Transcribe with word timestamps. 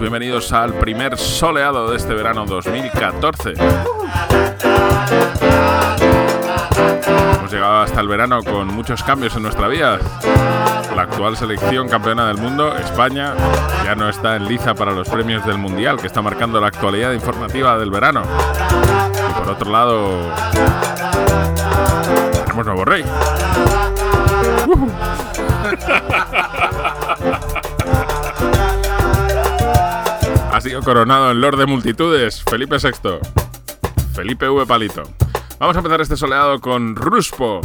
Bienvenidos 0.00 0.52
al 0.52 0.74
primer 0.74 1.16
soleado 1.16 1.90
de 1.90 1.96
este 1.96 2.12
verano 2.12 2.44
2014. 2.44 3.54
Hemos 7.38 7.50
llegado 7.50 7.80
hasta 7.80 8.00
el 8.00 8.08
verano 8.08 8.42
con 8.42 8.68
muchos 8.68 9.02
cambios 9.02 9.34
en 9.36 9.42
nuestra 9.42 9.68
vida. 9.68 9.98
La 10.94 11.02
actual 11.02 11.36
selección 11.36 11.88
campeona 11.88 12.28
del 12.28 12.36
mundo, 12.36 12.76
España, 12.76 13.32
ya 13.84 13.94
no 13.94 14.08
está 14.08 14.36
en 14.36 14.46
liza 14.46 14.74
para 14.74 14.92
los 14.92 15.08
premios 15.08 15.46
del 15.46 15.56
Mundial, 15.56 15.98
que 15.98 16.08
está 16.08 16.20
marcando 16.20 16.60
la 16.60 16.66
actualidad 16.66 17.12
informativa 17.12 17.78
del 17.78 17.90
verano. 17.90 18.22
Y 19.30 19.32
por 19.32 19.48
otro 19.50 19.70
lado, 19.70 20.30
tenemos 22.44 22.66
nuevo 22.66 22.84
rey. 22.84 23.02
ha 24.62 25.25
coronado 30.84 31.30
en 31.30 31.40
Lord 31.40 31.58
de 31.58 31.66
Multitudes, 31.66 32.42
Felipe 32.42 32.76
VI. 32.76 33.18
Felipe 34.14 34.48
V. 34.48 34.66
Palito. 34.66 35.02
Vamos 35.58 35.76
a 35.76 35.78
empezar 35.78 36.00
este 36.00 36.16
soleado 36.16 36.60
con 36.60 36.96
Ruspo. 36.96 37.60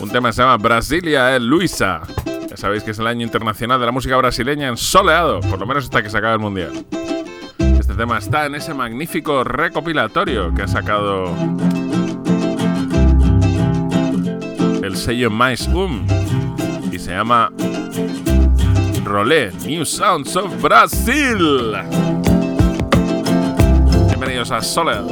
Un 0.00 0.10
tema 0.10 0.32
se 0.32 0.42
llama 0.42 0.56
Brasilia 0.56 1.34
es 1.36 1.42
Luisa. 1.42 2.02
Ya 2.48 2.56
sabéis 2.56 2.82
que 2.82 2.90
es 2.90 2.98
el 2.98 3.06
año 3.06 3.24
internacional 3.24 3.80
de 3.80 3.86
la 3.86 3.92
música 3.92 4.16
brasileña 4.16 4.68
en 4.68 4.76
soleado, 4.76 5.40
por 5.40 5.58
lo 5.58 5.66
menos 5.66 5.84
hasta 5.84 6.02
que 6.02 6.10
se 6.10 6.18
acabe 6.18 6.34
el 6.34 6.40
mundial. 6.40 6.86
Este 7.58 7.94
tema 7.94 8.18
está 8.18 8.46
en 8.46 8.54
ese 8.54 8.74
magnífico 8.74 9.44
recopilatorio 9.44 10.52
que 10.54 10.62
ha 10.62 10.68
sacado 10.68 11.34
el 14.82 14.96
sello 14.96 15.30
Mais 15.30 15.66
Um 15.68 16.06
y 16.90 16.98
se 16.98 17.10
llama 17.10 17.50
Rolé 19.04 19.52
New 19.64 19.84
Sounds 19.84 20.36
of 20.36 20.60
Brasil. 20.60 22.17
cosas 24.48 24.66
solas. 24.66 25.04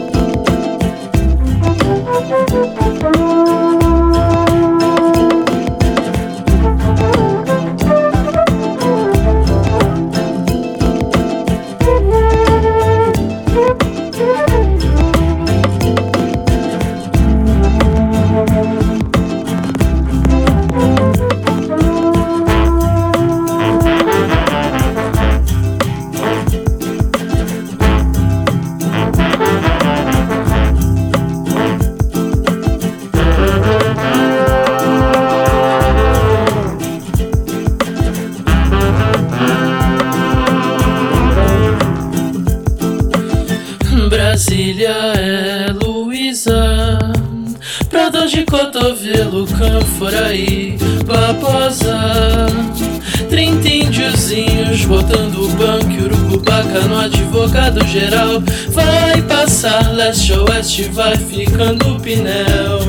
Botando 55.07 55.45
o 55.45 55.49
banco 55.51 55.91
e 55.91 56.03
urucubaca 56.03 56.81
no 56.81 56.99
advogado 56.99 57.87
geral. 57.87 58.43
Vai 58.71 59.23
passar 59.23 59.93
leste 59.95 60.33
oeste, 60.33 60.85
vai 60.85 61.17
ficando 61.17 61.99
pinel. 62.01 62.81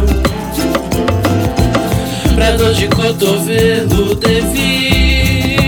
Prada 2.36 2.74
de 2.74 2.88
cotovelo, 2.88 4.16
devir. 4.16 5.68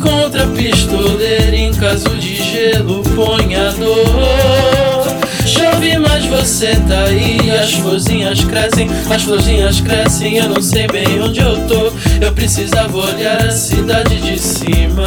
Contra 0.00 0.46
pistoleiro 0.46 1.54
em 1.54 1.72
caso 1.74 2.08
de 2.10 2.36
gelo, 2.36 3.02
ponhador 3.02 4.27
tá 6.88 7.04
aí. 7.04 7.50
As 7.50 7.74
florzinhas 7.74 8.42
crescem, 8.42 8.88
as 9.10 9.22
florzinhas 9.22 9.80
crescem. 9.80 10.36
Eu 10.36 10.48
não 10.48 10.62
sei 10.62 10.86
bem 10.86 11.20
onde 11.20 11.40
eu 11.40 11.66
tô. 11.66 11.92
Eu 12.24 12.32
precisava 12.32 12.96
olhar 12.96 13.42
a 13.44 13.50
cidade 13.50 14.18
de 14.20 14.38
cima. 14.38 15.06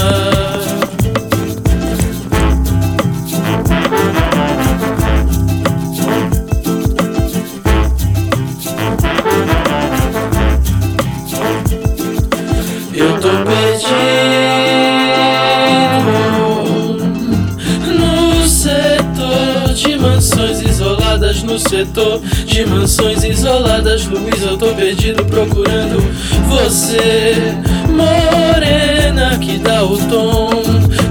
Setor 22.01 22.19
de 22.47 22.65
mansões 22.65 23.23
isoladas, 23.23 24.05
Luiz, 24.07 24.41
eu 24.41 24.57
tô 24.57 24.73
perdido 24.73 25.23
procurando 25.25 26.01
você, 26.47 27.53
morena 27.87 29.37
que 29.37 29.59
dá 29.59 29.83
o 29.83 29.97
tom, 30.07 30.49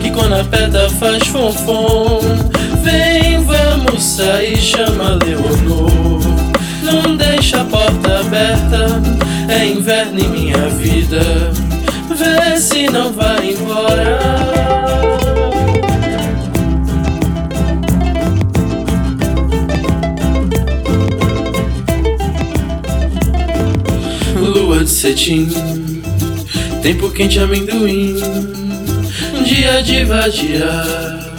que 0.01 0.11
quando 0.11 0.35
aperta 0.35 0.91
faz 0.91 1.25
fonfon. 1.29 2.21
Vem, 2.83 3.45
vamos 3.45 4.03
sair, 4.03 4.57
chama 4.57 5.17
Leonor. 5.25 6.21
Não 6.83 7.17
deixa 7.17 7.61
a 7.61 7.65
porta 7.65 8.19
aberta, 8.19 9.01
é 9.49 9.67
inverno 9.67 10.19
em 10.19 10.29
minha 10.29 10.69
vida. 10.71 11.21
Vê 12.17 12.61
se 12.61 12.91
não 12.91 13.13
vai 13.13 13.51
embora. 13.53 14.60
Cetim, 25.01 25.49
tempo 26.83 27.11
quente 27.11 27.39
amendoim, 27.39 28.17
dia 29.43 29.83
de 29.83 30.05
vadiar, 30.05 31.33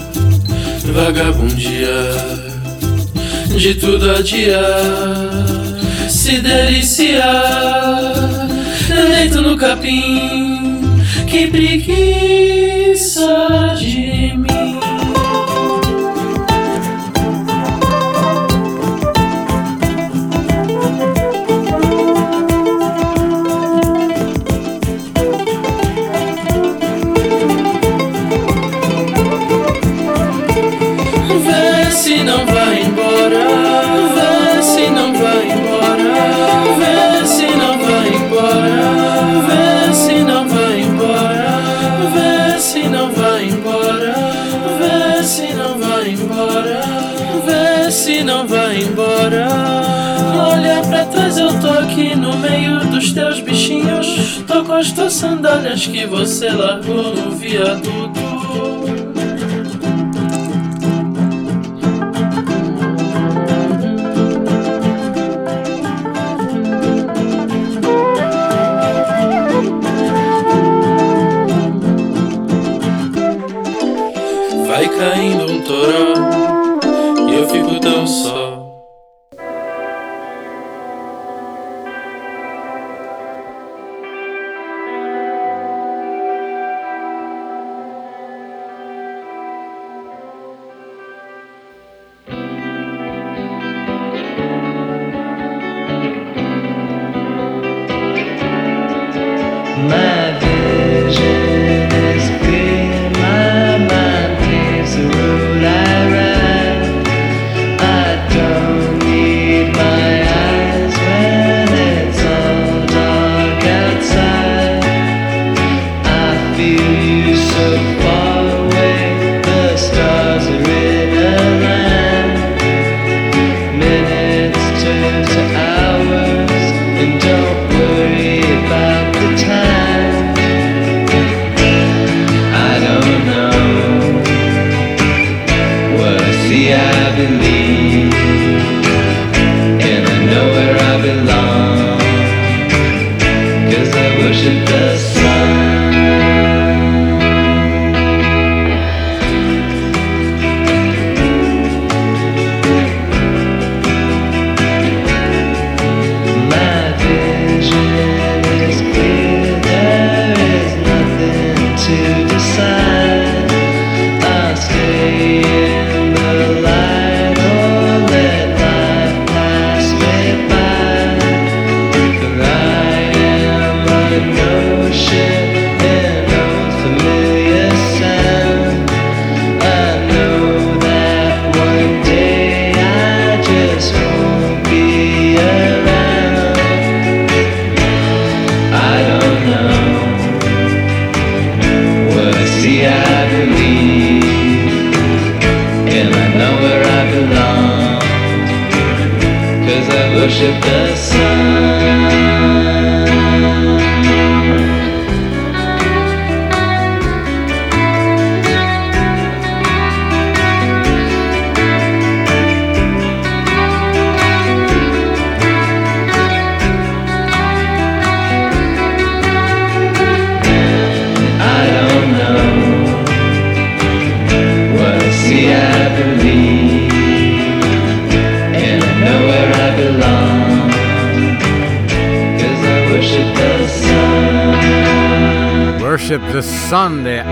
vagabundia, 0.85 1.94
de 3.55 3.75
tudo 3.75 4.09
adiar, 4.09 5.45
se 6.09 6.39
deliciar, 6.39 8.16
deito 9.11 9.43
no 9.43 9.55
capim, 9.55 10.81
que 11.28 11.46
preguiça 11.46 13.28
As 54.81 54.91
tuas 54.91 55.13
sandálias 55.13 55.85
que 55.85 56.07
você 56.07 56.49
largou 56.49 57.16
no 57.16 57.29
viaduto. 57.33 58.30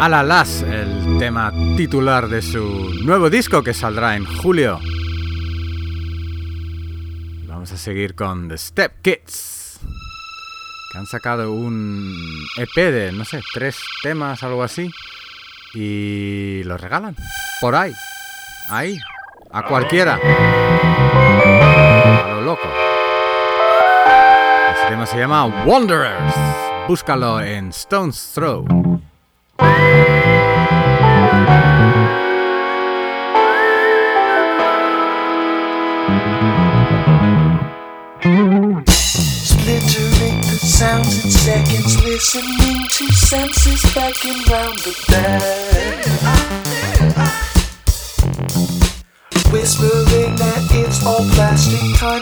Alalas, 0.01 0.61
el 0.61 1.17
tema 1.19 1.51
titular 1.75 2.29
de 2.29 2.41
su 2.41 2.93
nuevo 3.03 3.29
disco 3.29 3.61
que 3.61 3.73
saldrá 3.73 4.15
en 4.15 4.23
julio. 4.23 4.79
Vamos 7.47 7.73
a 7.73 7.77
seguir 7.77 8.15
con 8.15 8.47
The 8.47 8.57
Step 8.57 9.01
Kids, 9.01 9.81
que 10.91 10.97
han 10.97 11.05
sacado 11.05 11.51
un 11.51 12.15
EP 12.55 12.75
de, 12.75 13.11
no 13.11 13.25
sé, 13.25 13.41
tres 13.53 13.77
temas, 14.01 14.41
algo 14.41 14.63
así, 14.63 14.89
y 15.73 16.61
los 16.63 16.79
regalan 16.79 17.17
por 17.59 17.75
ahí, 17.75 17.91
ahí, 18.69 18.97
a 19.51 19.63
cualquiera, 19.63 20.17
a 22.23 22.29
lo 22.35 22.41
loco. 22.43 22.69
Este 24.75 24.89
tema 24.91 25.05
se 25.05 25.17
llama 25.17 25.45
Wanderers. 25.65 26.35
Búscalo 26.87 27.41
en 27.41 27.67
Stone's 27.69 28.31
Throw. 28.33 28.99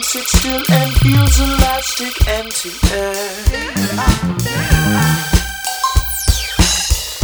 Sits 0.07 0.39
still 0.39 0.63
and 0.71 0.93
feels 1.01 1.39
elastic 1.39 2.27
end 2.29 2.49
to 2.51 2.69
end. 5.33 5.36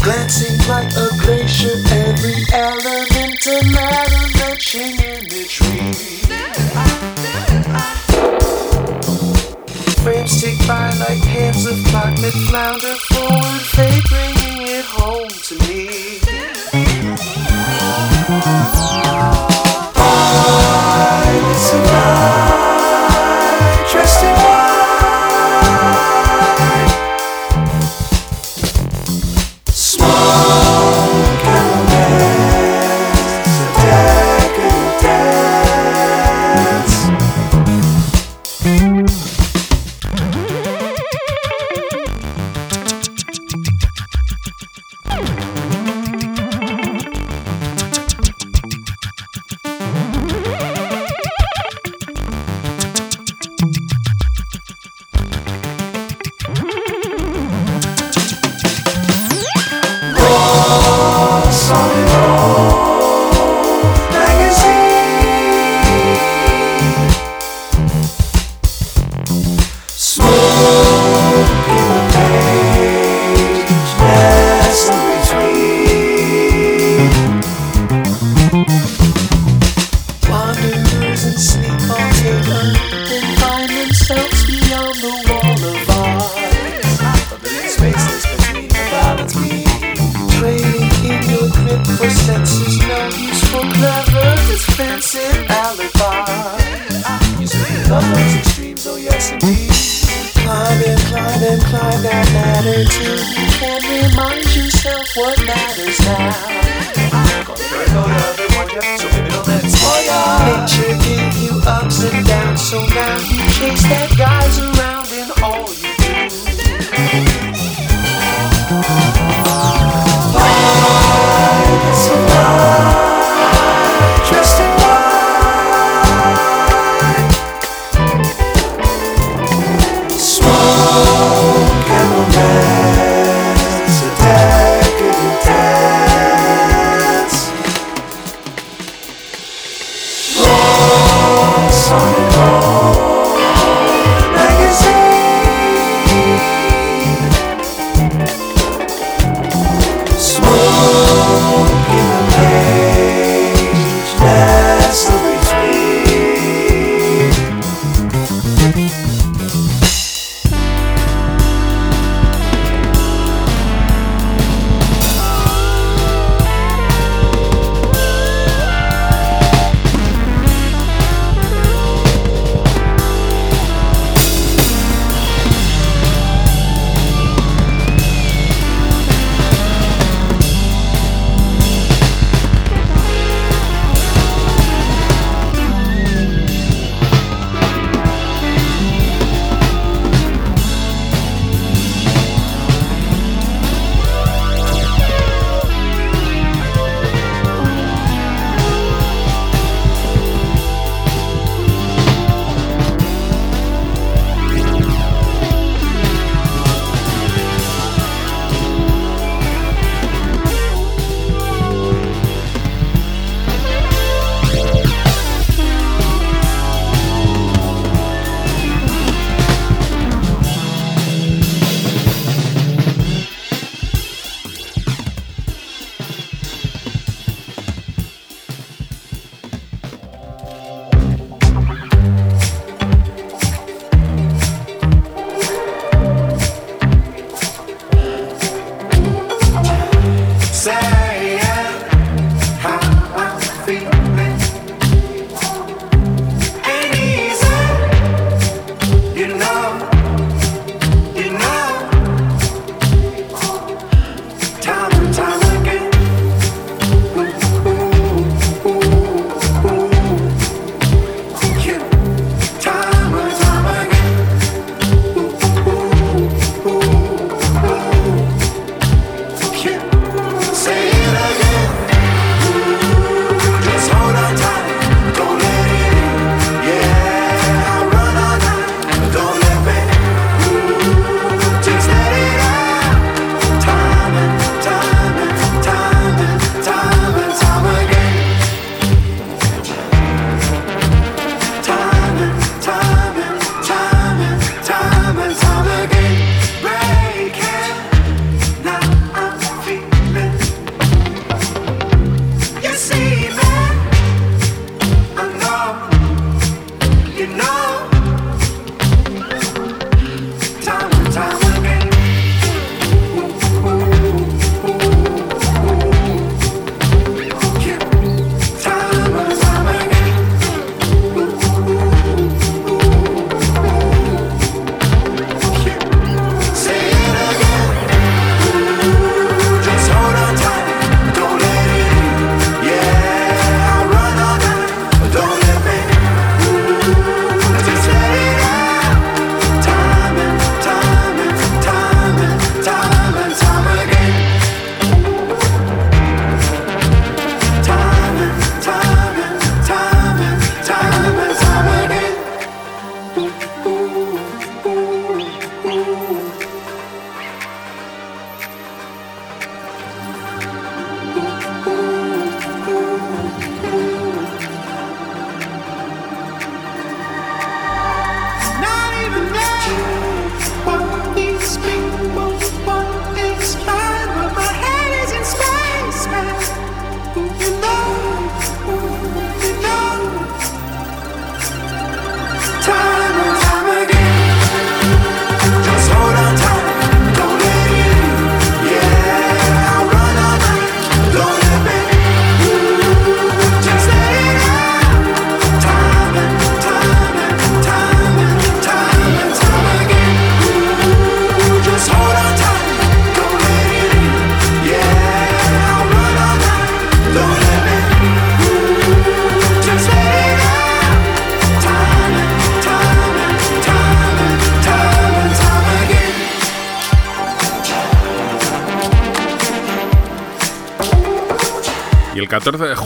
Glancing 0.03 0.57
like 0.67 0.91
a 0.97 1.07
glacier, 1.17 1.79
every 1.93 2.43
element 2.51 3.47
a 3.47 3.63
matter 3.71 4.27
matching 4.37 4.99
imagery. 4.99 5.93
Frames 10.03 10.41
tick 10.41 10.57
by 10.67 10.89
like 10.99 11.23
hands 11.23 11.65
of 11.65 11.81
clock 11.85 12.13
that 12.17 12.33
flounder 12.49 12.95
forward, 13.07 13.61
fate 13.61 14.03
bringing 14.09 14.67
it 14.67 14.83
home 14.83 15.29
to 15.29 15.55
me. 15.69 16.19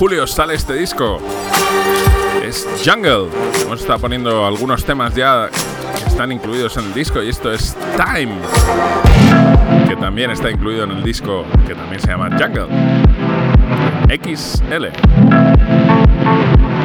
Julio 0.08 0.26
sale 0.26 0.54
este 0.54 0.74
disco. 0.74 1.20
Es 2.42 2.66
Jungle. 2.86 3.28
Hemos 3.62 3.82
estado 3.82 4.00
poniendo 4.00 4.46
algunos 4.46 4.86
temas 4.86 5.14
ya 5.14 5.50
que 5.50 6.04
están 6.08 6.32
incluidos 6.32 6.78
en 6.78 6.86
el 6.86 6.94
disco 6.94 7.22
y 7.22 7.28
esto 7.28 7.52
es 7.52 7.76
Time, 7.98 8.38
que 9.86 9.98
también 9.98 10.32
está 10.32 10.50
incluido 10.50 10.86
en 10.86 10.92
el 10.92 11.04
disco 11.04 11.44
que 11.68 11.76
también 11.76 12.00
se 12.00 12.08
llama 12.08 12.30
Jungle. 12.40 12.68
XL. 14.08 14.86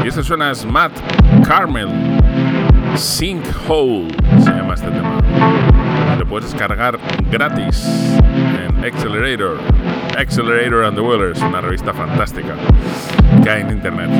Y 0.04 0.08
esto 0.08 0.24
suena 0.24 0.50
es 0.50 0.66
Matt 0.66 0.90
Carmel. 1.46 1.90
Sinkhole 2.96 4.08
se 4.40 4.50
llama 4.50 4.74
este 4.74 4.90
tema. 4.90 5.20
Lo 6.18 6.26
puedes 6.26 6.50
descargar 6.50 6.98
gratis 7.30 7.86
en 8.34 8.84
Accelerator. 8.84 9.60
Accelerator 10.16 10.84
and 10.84 10.94
the 10.96 11.00
Wheelers, 11.02 11.40
una 11.42 11.60
revista 11.60 11.92
fantástica 11.92 12.54
que 13.42 13.50
hay 13.50 13.62
en 13.62 13.70
internet. 13.70 14.10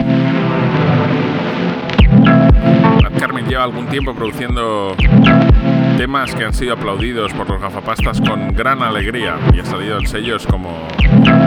Matt 3.03 3.19
Carmen 3.19 3.47
lleva 3.47 3.65
algún 3.65 3.87
tiempo 3.87 4.15
produciendo 4.15 4.97
temas 5.97 6.35
que 6.35 6.45
han 6.45 6.55
sido 6.55 6.75
aplaudidos 6.75 7.33
por 7.35 7.49
los 7.49 7.61
gafapastas 7.61 8.21
con 8.21 8.55
gran 8.55 8.83
alegría 8.83 9.37
y 9.55 9.61
ha 9.61 9.65
salido 9.65 9.99
en 9.99 10.07
sellos 10.07 10.47
como 10.47 10.71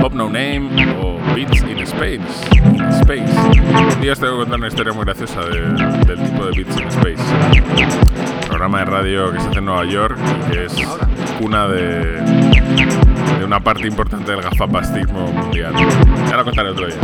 Pop 0.01 0.13
No 0.13 0.25
Name 0.25 0.69
o 1.01 1.17
Beats 1.35 1.61
in 1.63 1.79
Space. 1.79 2.21
Space. 3.01 3.99
Día 4.01 4.13
os 4.13 4.19
tengo 4.19 4.33
que 4.33 4.39
contar 4.41 4.59
una 4.59 4.67
historia 4.67 4.93
muy 4.93 5.05
graciosa 5.05 5.41
de- 5.41 6.05
del 6.05 6.19
tipo 6.23 6.45
de 6.45 6.51
Beats 6.63 6.77
in 6.79 6.87
Space. 6.87 8.24
Programa 8.65 8.79
de 8.79 8.97
radio 8.97 9.31
que 9.31 9.39
se 9.41 9.47
hace 9.47 9.59
en 9.59 9.65
Nueva 9.65 9.85
York 9.85 10.17
que 10.51 10.65
es 10.65 10.73
cuna 11.39 11.67
de, 11.67 12.19
de 13.37 13.45
una 13.45 13.59
parte 13.59 13.87
importante 13.87 14.31
del 14.31 14.41
gafapastismo 14.41 15.27
mundial. 15.27 15.71
Ya 16.27 16.37
lo 16.37 16.43
contaré 16.43 16.69
otro 16.69 16.87
día. 16.87 16.97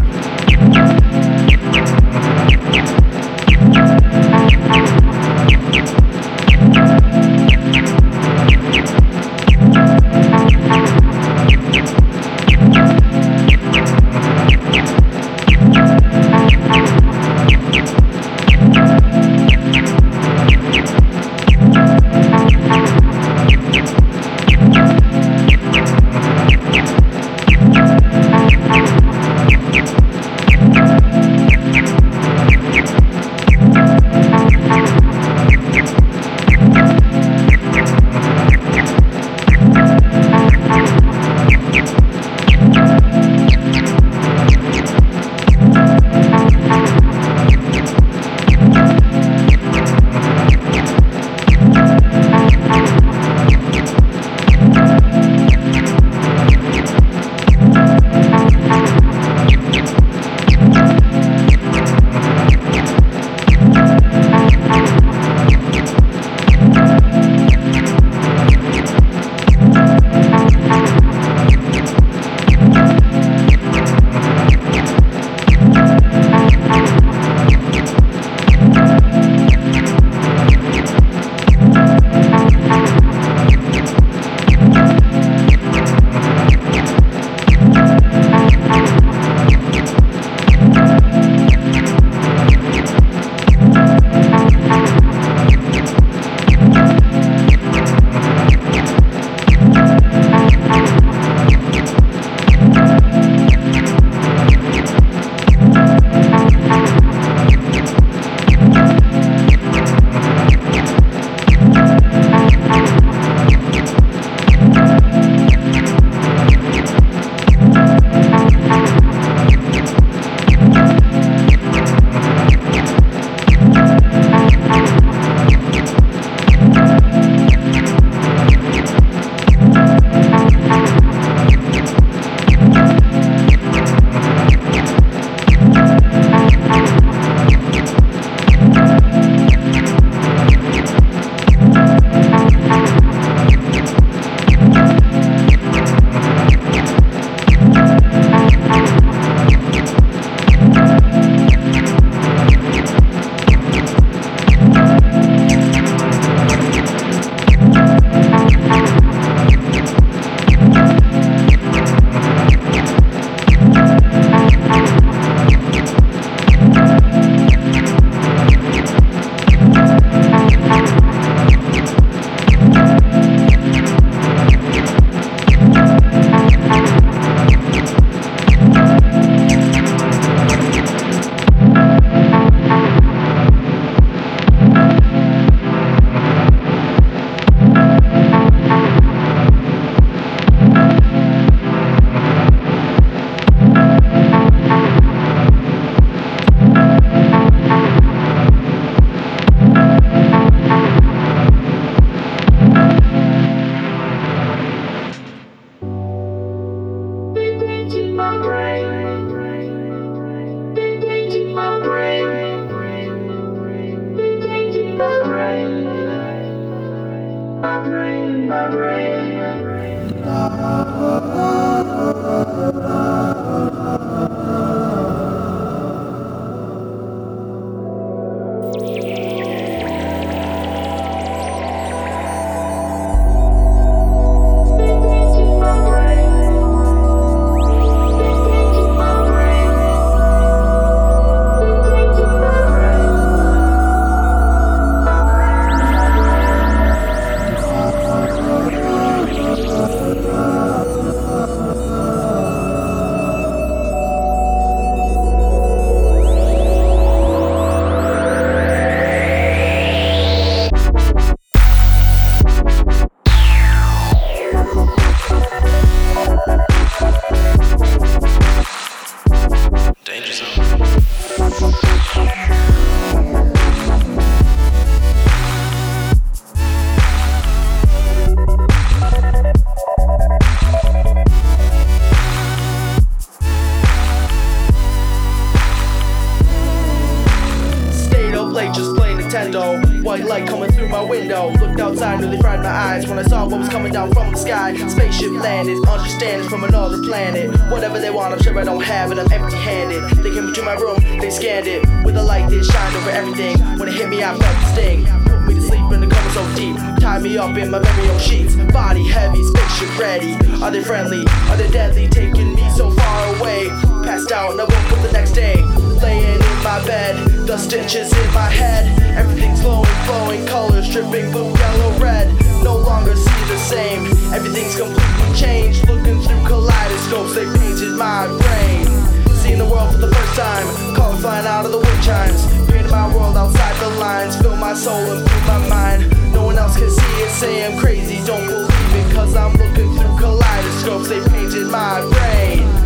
Chimes. 332.02 332.46
Painting 332.70 332.92
my 332.92 333.08
world 333.14 333.38
outside 333.38 333.76
the 333.80 333.90
lines. 334.00 334.36
Fill 334.42 334.56
my 334.56 334.74
soul 334.74 335.12
and 335.12 335.30
fill 335.30 335.42
my 335.48 335.68
mind. 335.70 336.34
No 336.34 336.46
one 336.46 336.58
else 336.58 336.78
can 336.78 336.90
see 336.90 337.16
it. 337.24 337.30
Say 337.32 337.66
I'm 337.66 337.80
crazy, 337.80 338.26
don't 338.26 338.46
believe 338.46 338.96
it. 338.96 339.14
Cause 339.14 339.36
I'm 339.36 339.54
looking 339.54 339.96
through 339.96 340.18
kaleidoscopes. 340.20 341.10
They 341.10 341.22
painted 341.30 341.68
my 341.68 342.02
brain. 342.12 342.82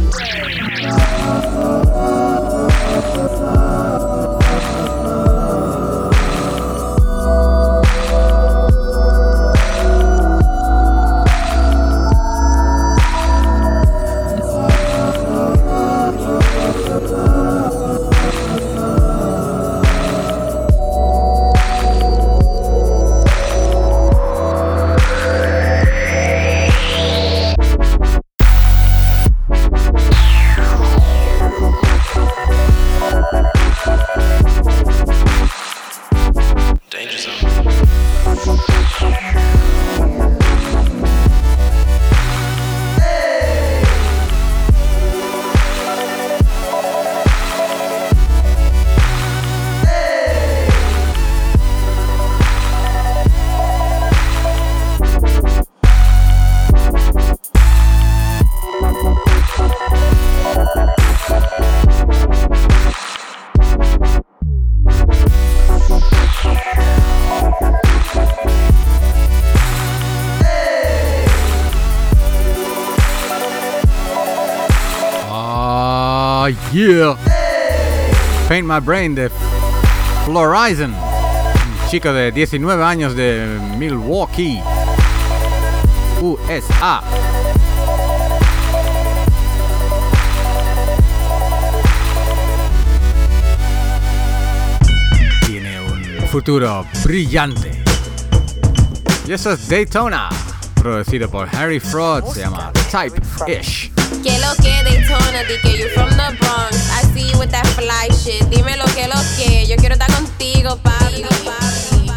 Danger 0.66 0.96
yeah. 76.76 77.16
Paint 78.50 78.68
My 78.68 78.80
Brain 78.80 79.16
de 79.16 79.30
Florizon. 80.26 80.94
Un 80.94 81.90
chico 81.90 82.12
de 82.12 82.32
19 82.32 82.84
años 82.84 83.16
de 83.16 83.60
Milwaukee, 83.78 84.62
USA. 86.22 87.02
Tiene 95.46 95.80
un 95.82 96.28
futuro 96.28 96.86
brillante. 97.04 97.72
Y 99.28 99.32
eso 99.32 99.54
es 99.54 99.68
Daytona, 99.70 100.30
producido 100.76 101.30
por 101.30 101.48
Harry 101.56 101.80
Fraud, 101.80 102.26
se 102.34 102.42
llama 102.42 102.72
Type 102.92 103.22
Ish. 103.48 103.85
Lo 104.46 104.54
que 104.62 104.84
Daytona, 104.84 105.42
you 105.74 105.90
from 105.90 106.10
the 106.12 106.38
Bronx. 106.38 106.78
I 106.92 107.02
see 107.14 107.32
you 107.32 107.40
with 107.40 107.50
that 107.50 107.66
fly 107.74 108.10
shit. 108.14 108.48
Dime 108.52 108.78
lo 108.78 108.86
que 108.94 109.08
lo 109.08 109.18
que. 109.36 109.66
Yo 109.66 109.76
quiero 109.76 109.96
estar 109.96 110.12
contigo, 110.14 110.78
papi. 110.84 111.26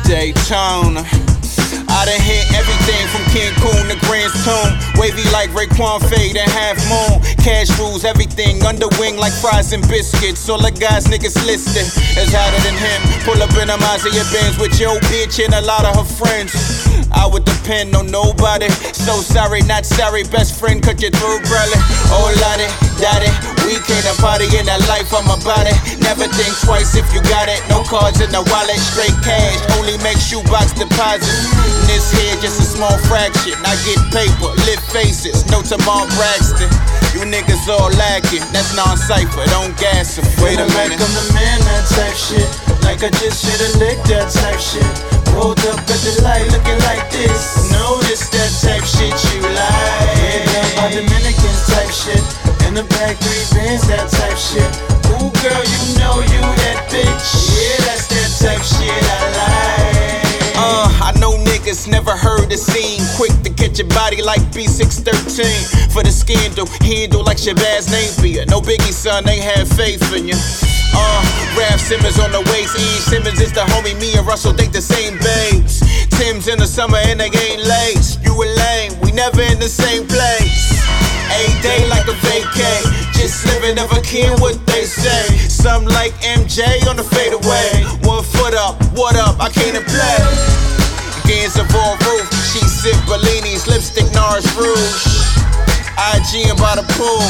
Daytona. 0.07 1.07
I 1.89 2.05
done 2.05 2.21
hit 2.21 2.45
everything 2.53 3.09
from 3.09 3.25
Cancun 3.33 3.89
to 3.89 3.97
Grand 4.07 4.33
Tomb. 4.45 5.01
Wavy 5.01 5.25
like 5.33 5.49
Raekwon 5.57 6.05
Fade 6.09 6.37
and 6.37 6.51
Half 6.51 6.77
Moon. 6.85 7.19
Cash 7.41 7.73
rules 7.79 8.05
everything 8.05 8.63
under 8.63 8.89
wing 9.01 9.17
like 9.17 9.33
fries 9.33 9.73
and 9.73 9.83
biscuits. 9.89 10.49
All 10.51 10.61
the 10.61 10.71
guys 10.71 11.07
niggas 11.07 11.35
listed 11.47 11.89
is 12.21 12.31
hotter 12.31 12.61
than 12.61 12.77
him. 12.77 13.01
Pull 13.25 13.43
up 13.43 13.57
in 13.57 13.71
a 13.71 13.77
Mazda 13.79 14.13
Benz 14.31 14.59
with 14.59 14.79
your 14.79 15.01
bitch 15.09 15.43
and 15.43 15.55
a 15.55 15.63
lot 15.63 15.87
of 15.87 15.97
her 15.97 16.05
friends. 16.05 16.53
I 17.13 17.27
would 17.27 17.45
depend 17.45 17.95
on 17.95 18.11
nobody. 18.11 18.69
So 18.93 19.21
sorry, 19.21 19.63
not 19.63 19.87
sorry. 19.87 20.25
Best 20.25 20.59
friend, 20.59 20.83
cut 20.83 21.01
your 21.01 21.11
throat, 21.13 21.43
brother. 21.49 21.79
Oh, 22.13 22.29
lottie, 22.41 22.69
daddy. 23.01 23.31
We 23.69 23.77
came 23.85 24.01
to 24.09 24.17
party 24.17 24.49
in 24.57 24.65
that 24.65 24.81
life, 24.89 25.13
I'm 25.13 25.29
about 25.29 25.69
it. 25.69 25.77
Never 26.01 26.25
think 26.25 26.57
twice 26.65 26.97
if 26.97 27.05
you 27.13 27.21
got 27.29 27.53
it. 27.53 27.61
No 27.69 27.85
cards 27.85 28.21
in 28.25 28.33
the 28.33 28.41
wallet, 28.41 28.81
straight 28.81 29.17
cash. 29.21 29.61
Only 29.77 30.01
make 30.01 30.17
shoebox 30.17 30.73
deposits. 30.73 31.53
This 31.85 32.09
here 32.17 32.37
just 32.41 32.61
a 32.61 32.67
small 32.67 32.97
fraction. 33.05 33.57
I 33.69 33.77
get 33.85 34.01
paper, 34.09 34.53
lit 34.65 34.81
faces. 34.89 35.45
No 35.53 35.61
Tamar 35.61 36.09
Braxton. 36.17 36.73
You 37.13 37.29
niggas 37.29 37.69
all 37.69 37.93
lacking. 37.97 38.45
That's 38.57 38.73
non-cypher. 38.73 39.45
Don't 39.53 39.77
gas 39.77 40.17
it. 40.17 40.25
Wait 40.41 40.57
a 40.57 40.69
minute. 40.73 41.01
I'm 41.01 41.13
the 41.13 41.27
man, 41.37 41.61
that 41.69 41.85
type 41.93 42.17
shit. 42.17 42.49
Like 42.85 43.05
I 43.05 43.13
just 43.21 43.45
shoulda 43.45 43.69
licked 43.77 44.09
that 44.09 44.33
type 44.33 44.61
shit. 44.61 44.85
Rolled 45.37 45.61
up 45.69 45.77
at 45.77 46.01
the 46.09 46.25
light 46.25 46.49
looking 46.49 46.81
like 46.89 46.98
bins, 53.79 53.89
that 53.89 54.11
type 54.11 54.39
shit. 54.39 54.71
Ooh, 55.15 55.31
girl, 55.43 55.63
you 55.63 55.81
know 55.99 56.21
you 56.21 56.43
that 56.65 56.89
bitch. 56.91 57.29
Yeah, 57.55 57.87
that's 57.87 58.07
that 58.09 58.31
type 58.39 58.63
shit 58.63 58.91
I 58.91 59.23
like. 59.39 60.29
Uh, 60.59 60.91
I 61.05 61.19
know 61.21 61.33
niggas 61.45 61.89
never 61.89 62.17
heard 62.17 62.51
the 62.51 62.57
scene. 62.57 63.01
Quick 63.17 63.33
to 63.45 63.51
catch 63.51 63.79
your 63.79 63.89
body 63.89 64.23
like 64.23 64.41
B613. 64.51 65.93
For 65.93 66.03
the 66.03 66.11
scandal, 66.11 66.67
handle 66.83 67.23
like 67.25 67.39
Shabazz 67.39 67.91
Napier. 67.91 68.45
No 68.47 68.61
biggie, 68.61 68.93
son, 68.93 69.25
they 69.25 69.39
have 69.39 69.69
faith 69.69 70.03
in 70.13 70.29
you. 70.29 70.39
Uh, 70.95 71.23
Raph 71.55 71.79
Simmons 71.79 72.19
on 72.19 72.33
the 72.33 72.43
waist. 72.51 72.75
E. 72.75 72.87
Simmons 73.07 73.41
is 73.41 73.53
the 73.53 73.61
homie. 73.61 73.99
Me 74.01 74.17
and 74.17 74.27
Russell 74.27 74.53
date 74.53 74.73
the 74.73 74.83
same 74.83 75.19
babes. 75.19 75.81
Tim's 76.19 76.49
in 76.49 76.59
the 76.59 76.67
summer 76.67 76.99
and 77.07 77.21
they 77.23 77.31
ain't 77.31 77.63
late. 77.63 78.19
You 78.27 78.35
a 78.35 78.43
lame, 78.43 78.99
we 78.99 79.15
never 79.15 79.39
in 79.39 79.63
the 79.63 79.71
same 79.71 80.03
place. 80.03 80.75
A 81.31 81.47
day 81.63 81.87
like 81.87 82.11
a 82.11 82.17
vacay. 82.27 82.83
Just 83.15 83.47
living, 83.47 83.77
never 83.79 84.03
care 84.03 84.35
what 84.43 84.59
they 84.67 84.83
say. 84.83 85.39
Some 85.47 85.87
like 85.87 86.11
MJ 86.27 86.67
on 86.91 86.99
the 86.99 87.07
fadeaway. 87.07 87.87
One 88.03 88.27
foot 88.27 88.55
up, 88.59 88.83
what 88.99 89.15
up? 89.15 89.39
I 89.39 89.47
came 89.49 89.79
to 89.79 89.85
play. 89.87 90.19
Gangs 91.23 91.55
of 91.55 91.71
all 91.71 91.95
roof. 92.03 92.27
She 92.51 92.67
sip 92.67 92.99
Bellinis, 93.07 93.71
lipstick 93.71 94.11
Nars 94.11 94.43
Rouge. 94.59 95.07
IG 96.19 96.51
and 96.51 96.59
by 96.59 96.75
the 96.75 96.87
pool. 96.99 97.23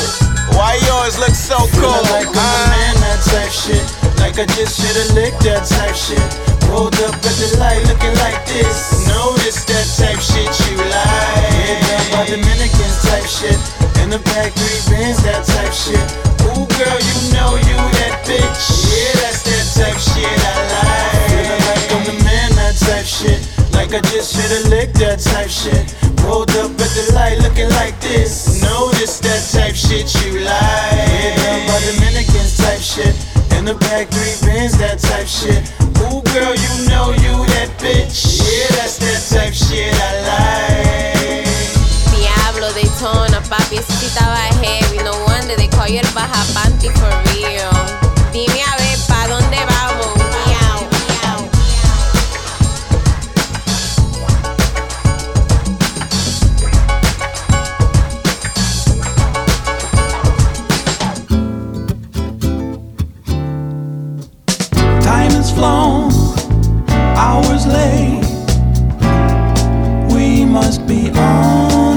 Why 0.57 0.81
you 0.81 0.89
always 0.97 1.19
look 1.21 1.37
so 1.37 1.61
cool? 1.77 1.93
Feeling 1.93 2.25
like 2.25 2.29
I'm 2.29 2.41
huh? 2.41 2.73
man, 2.73 2.95
that 3.05 3.21
type 3.29 3.53
shit. 3.53 4.08
Like 4.21 4.39
I 4.39 4.47
just 4.55 4.77
shoulda 4.79 5.15
licked 5.15 5.41
that 5.47 5.65
type 5.65 5.97
shit. 5.97 6.21
Rolled 6.69 6.95
up 7.07 7.15
at 7.17 7.37
the 7.41 7.57
light 7.59 7.81
looking 7.89 8.15
like 8.21 8.45
this. 8.45 9.09
Notice 9.09 9.65
that 9.65 9.89
type 9.97 10.21
shit 10.21 10.53
you 10.69 10.77
Yeah, 10.77 11.81
down 11.89 12.05
by 12.13 12.19
like. 12.21 12.37
Dominican 12.37 12.93
type 13.09 13.25
shit. 13.25 13.59
In 14.05 14.11
the 14.11 14.21
back, 14.37 14.53
three 14.53 14.81
bins, 14.93 15.23
that 15.25 15.49
type 15.49 15.73
shit. 15.73 16.05
Ooh, 16.45 16.69
girl, 16.77 16.99
you 17.01 17.17
know 17.33 17.57
you 17.57 17.79
that 18.05 18.21
bitch. 18.29 18.65
Yeah, 18.93 19.13
that's 19.25 19.43
that 19.49 19.65
type 19.73 19.97
shit 19.97 20.29
I 20.29 20.55
like. 20.77 21.25
Feeling 21.33 21.63
like 21.65 21.87
I'm 21.89 22.05
the 22.05 22.25
man, 22.25 22.51
that 22.61 22.77
type 22.77 23.07
shit 23.09 23.48
like 23.79 23.95
I 23.95 24.01
just 24.11 24.35
should've 24.35 24.67
licked 24.75 24.99
that 24.99 25.23
type 25.23 25.49
shit. 25.49 25.95
Rolled 26.27 26.51
up 26.59 26.75
at 26.75 26.91
the 26.99 27.15
light 27.15 27.39
looking 27.47 27.71
like 27.79 27.95
this. 28.03 28.61
Notice 28.61 29.23
that 29.23 29.39
type 29.55 29.79
shit 29.79 30.11
you 30.19 30.43
like. 30.43 31.07
Head 31.15 31.39
down 31.39 31.61
by 31.71 31.79
Dominicans 31.87 32.59
type 32.59 32.83
shit. 32.83 33.15
In 33.55 33.65
the 33.71 33.79
back, 33.87 34.11
three 34.11 34.35
bins, 34.43 34.75
that 34.83 34.99
type 34.99 35.31
shit. 35.31 35.63
Ooh, 36.03 36.19
girl, 36.35 36.55
you 36.59 36.73
know 36.91 37.15
you 37.23 37.35
that 37.55 37.71
bitch. 37.79 38.43
Yeah, 38.43 38.67
that's 38.83 38.99
that 38.99 39.23
type 39.31 39.55
shit 39.55 39.95
I 39.95 40.11
like. 40.27 41.47
Diablo, 42.11 42.75
Daytona, 42.75 43.39
papi, 43.47 43.79
esa 43.79 43.95
cita 43.95 44.27
va 44.27 44.51
heavy. 44.59 44.99
No 45.07 45.15
wonder 45.31 45.55
they 45.55 45.71
call 45.71 45.87
you 45.87 46.03
el 46.03 46.11
baja 46.19 46.43
panty 46.51 46.91
for 46.99 47.15
real. 47.31 47.78
Hours 67.19 67.67
late. 67.67 68.23
We 70.15 70.45
must 70.45 70.87
be 70.87 71.11
on 71.11 71.88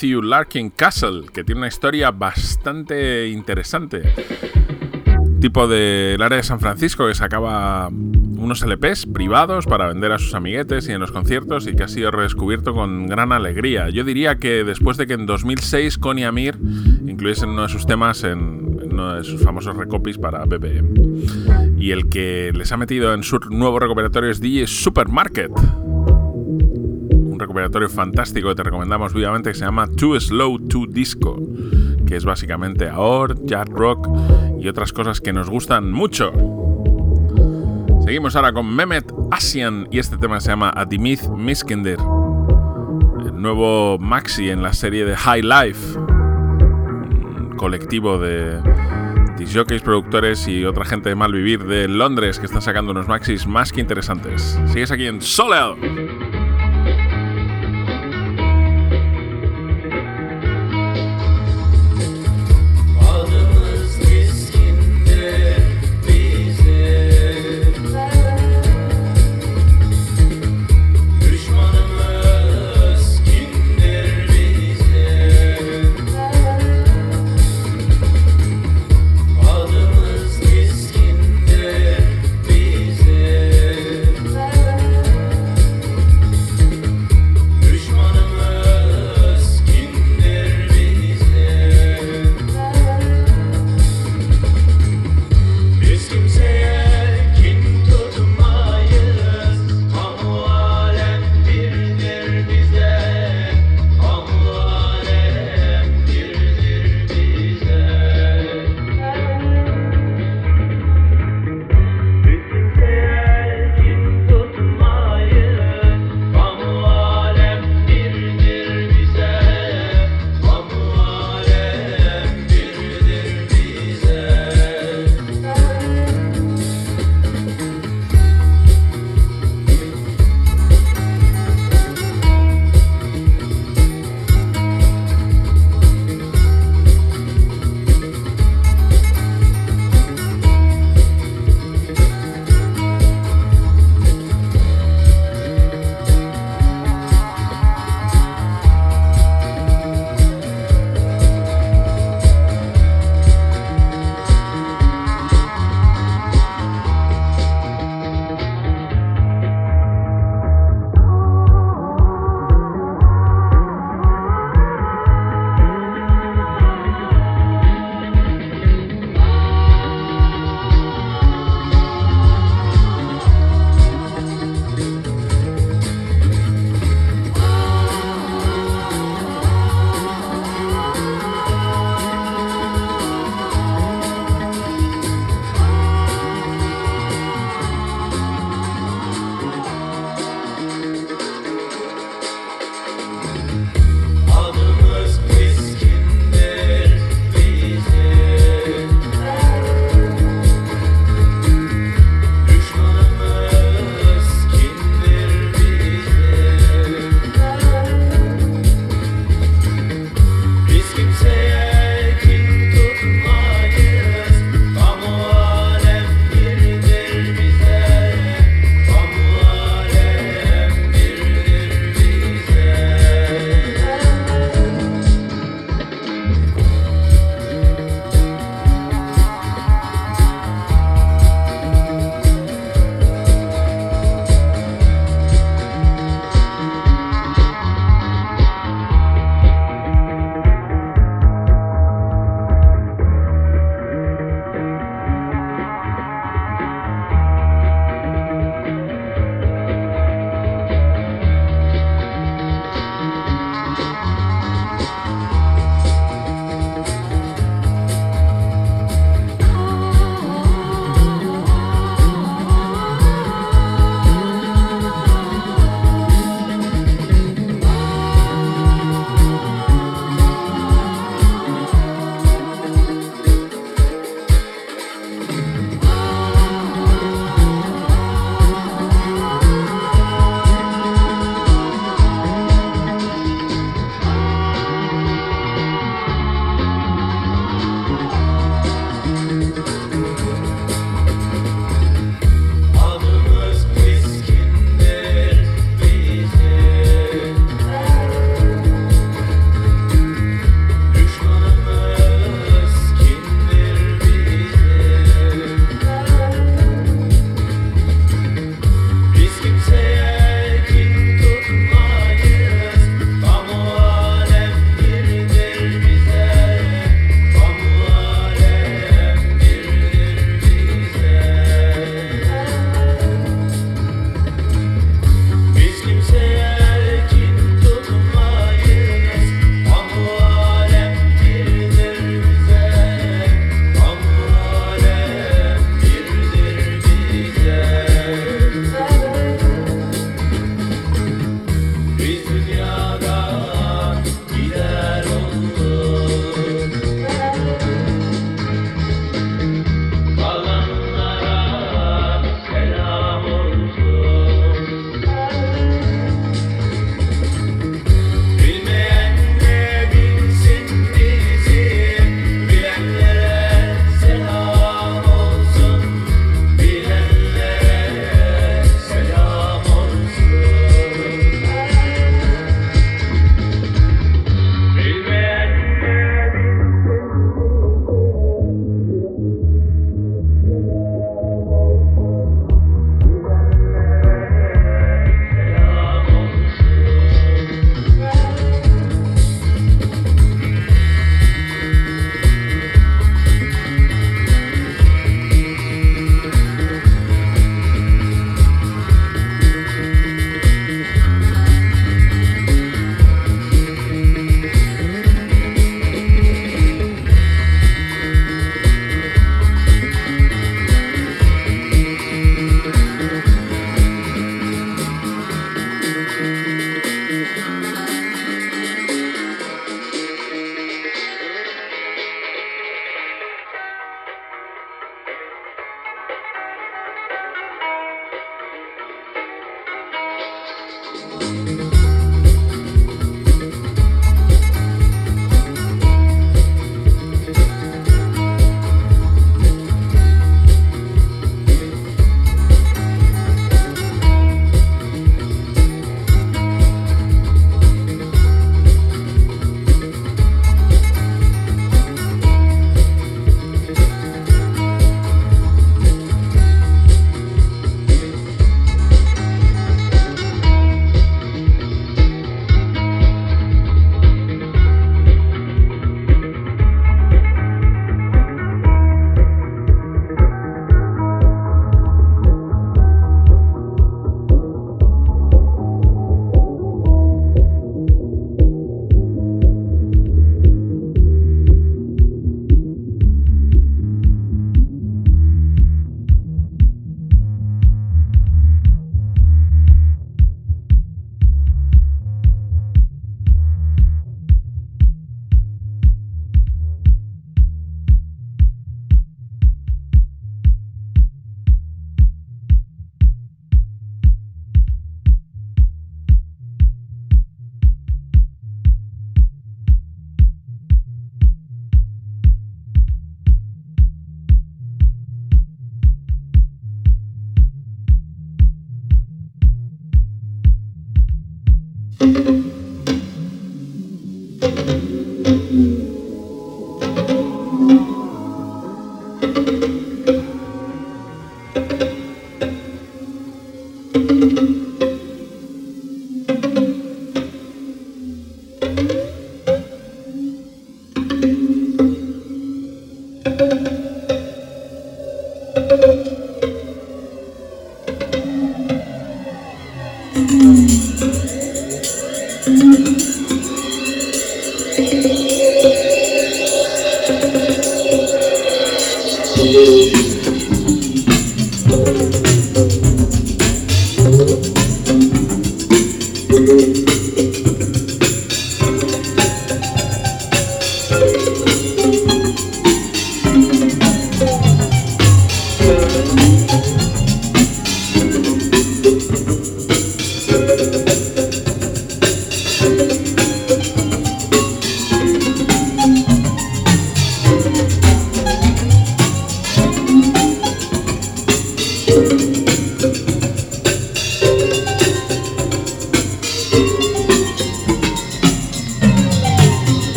Matthew 0.00 0.22
Larkin 0.22 0.70
Castle, 0.70 1.26
que 1.30 1.44
tiene 1.44 1.58
una 1.58 1.68
historia 1.68 2.10
bastante 2.10 3.28
interesante. 3.28 4.00
Tipo 5.42 5.68
del 5.68 6.22
área 6.22 6.38
de 6.38 6.42
San 6.42 6.58
Francisco 6.58 7.06
que 7.06 7.14
sacaba 7.14 7.88
unos 7.88 8.62
LPs 8.62 9.04
privados 9.04 9.66
para 9.66 9.88
vender 9.88 10.12
a 10.12 10.18
sus 10.18 10.32
amiguetes 10.32 10.88
y 10.88 10.92
en 10.92 11.00
los 11.00 11.12
conciertos 11.12 11.66
y 11.66 11.76
que 11.76 11.82
ha 11.82 11.88
sido 11.88 12.10
redescubierto 12.10 12.72
con 12.72 13.08
gran 13.08 13.30
alegría. 13.32 13.90
Yo 13.90 14.02
diría 14.02 14.36
que 14.36 14.64
después 14.64 14.96
de 14.96 15.06
que 15.06 15.12
en 15.12 15.26
2006 15.26 15.98
Connie 15.98 16.24
Amir 16.24 16.56
incluyese 17.06 17.44
uno 17.44 17.64
de 17.64 17.68
sus 17.68 17.84
temas 17.84 18.24
en, 18.24 18.80
uno 18.90 19.16
de 19.16 19.24
sus 19.24 19.42
famosos 19.42 19.76
recopis 19.76 20.16
para 20.16 20.46
BBM. 20.46 21.76
Y 21.78 21.90
el 21.90 22.08
que 22.08 22.52
les 22.54 22.72
ha 22.72 22.78
metido 22.78 23.12
en 23.12 23.22
su 23.22 23.38
nuevo 23.50 23.78
recuperatorio 23.78 24.30
es 24.30 24.40
DJ 24.40 24.66
Supermarket 24.66 25.52
un 27.50 27.56
recuperatorio 27.56 27.88
fantástico 27.88 28.48
que 28.50 28.54
te 28.54 28.62
recomendamos 28.62 29.12
vivamente 29.12 29.50
que 29.50 29.58
se 29.58 29.64
llama 29.64 29.88
Too 29.88 30.20
Slow 30.20 30.68
to 30.68 30.86
Disco, 30.88 31.36
que 32.06 32.14
es 32.14 32.24
básicamente 32.24 32.88
AOR, 32.88 33.44
Jazz 33.44 33.68
Rock 33.68 34.08
y 34.60 34.68
otras 34.68 34.92
cosas 34.92 35.20
que 35.20 35.32
nos 35.32 35.50
gustan 35.50 35.90
mucho. 35.90 36.32
Seguimos 38.04 38.36
ahora 38.36 38.52
con 38.52 38.72
Mehmet 38.72 39.12
Asian 39.32 39.88
y 39.90 39.98
este 39.98 40.16
tema 40.16 40.38
se 40.40 40.50
llama 40.50 40.72
Adimith 40.76 41.28
Miskinder, 41.28 41.98
el 41.98 43.42
nuevo 43.42 43.98
maxi 43.98 44.48
en 44.48 44.62
la 44.62 44.72
serie 44.72 45.04
de 45.04 45.16
High 45.16 45.42
Life, 45.42 45.98
un 45.98 47.54
colectivo 47.56 48.18
de 48.18 48.60
disjockeys, 49.36 49.82
productores 49.82 50.46
y 50.46 50.64
otra 50.64 50.84
gente 50.84 51.08
de 51.08 51.16
mal 51.16 51.32
vivir 51.32 51.64
de 51.64 51.88
Londres 51.88 52.38
que 52.38 52.46
está 52.46 52.60
sacando 52.60 52.92
unos 52.92 53.08
maxis 53.08 53.44
más 53.48 53.72
que 53.72 53.80
interesantes. 53.80 54.56
Sigues 54.68 54.92
aquí 54.92 55.06
en 55.06 55.20
Soleil. 55.20 56.19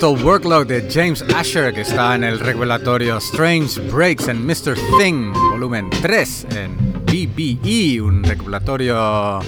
Mental 0.00 0.24
Workload 0.24 0.66
de 0.66 0.88
James 0.90 1.22
Asher, 1.36 1.74
que 1.74 1.82
está 1.82 2.14
en 2.14 2.24
el 2.24 2.40
regulatorio 2.40 3.18
Strange 3.18 3.78
Breaks 3.92 4.28
en 4.28 4.46
Mr. 4.46 4.74
Thing, 4.98 5.30
volumen 5.50 5.90
3 5.90 6.46
en 6.56 7.04
BBE, 7.04 8.00
un 8.00 8.24
regulatorio 8.24 9.40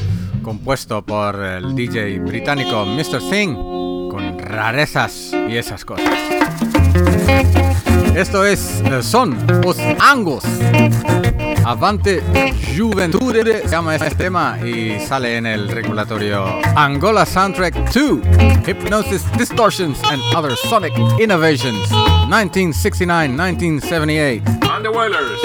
compuesto 0.43 1.01
por 1.01 1.43
el 1.43 1.75
DJ 1.75 2.19
británico 2.19 2.85
Mr. 2.85 3.23
Thing, 3.31 3.55
con 4.11 4.39
rarezas 4.39 5.33
y 5.49 5.57
esas 5.57 5.87
cosas. 5.87 6.11
Esto 8.15 8.45
es, 8.45 8.83
eh, 8.85 9.03
son 9.03 9.35
los 9.65 9.79
Angos. 10.01 10.45
Avante 11.65 12.23
Juventude. 12.77 13.63
Se 13.63 13.69
llama 13.69 13.95
este 13.97 14.15
tema 14.15 14.59
y 14.65 15.01
sale 15.01 15.37
en 15.37 15.47
el 15.47 15.69
regulatorio 15.69 16.45
Angola 16.77 17.27
Soundtrack 17.27 17.75
2 17.93 18.21
Hypnosis 18.67 19.25
Distortions 19.37 20.01
and 20.05 20.23
Other 20.35 20.57
Sonic 20.57 20.93
Innovations 21.21 21.91
1969-1978 22.29 24.43
And 24.71 24.85
the 24.85 24.91
Wailers. 24.91 25.41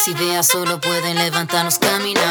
Las 0.00 0.08
ideas 0.08 0.46
solo 0.46 0.80
pueden 0.80 1.18
levantarnos, 1.18 1.78
caminar, 1.78 2.29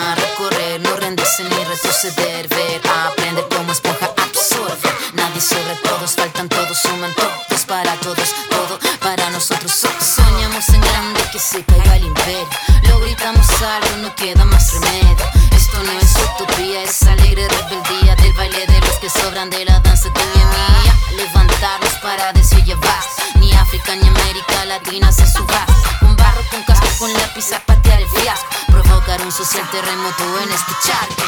Just 30.59 30.71
a 30.71 30.87
chat. 30.87 31.18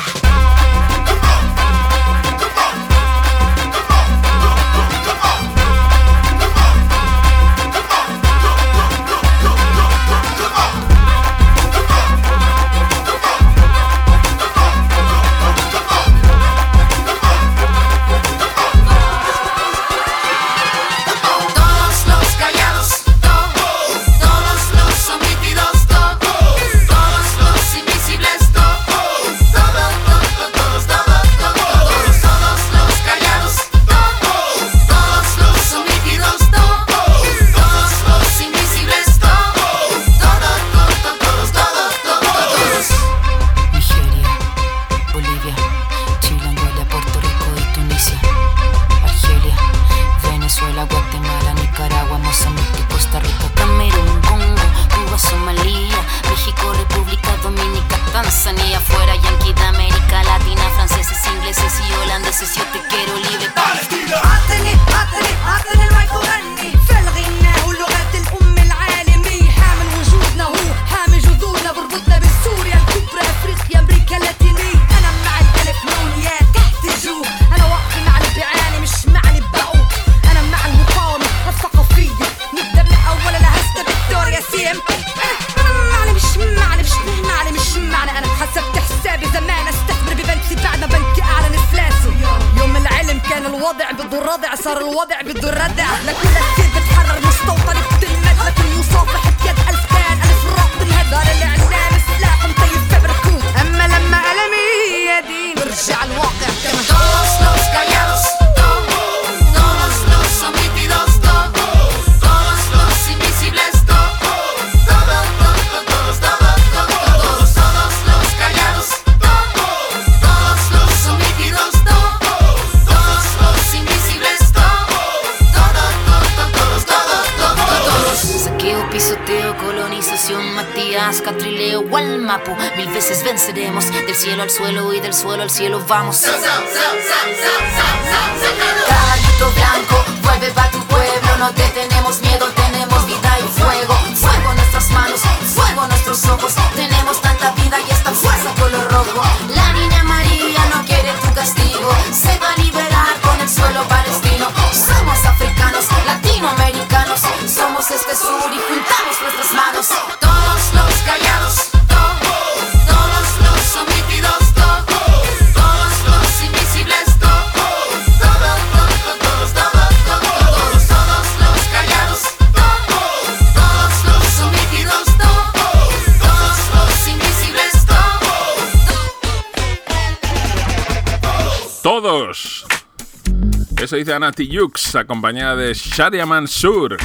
de 184.11 184.15
Anati 184.15 184.45
Yux, 184.45 184.95
acompañada 184.95 185.55
de 185.55 185.73
Sharia 185.73 186.25
Mansur. 186.25 186.97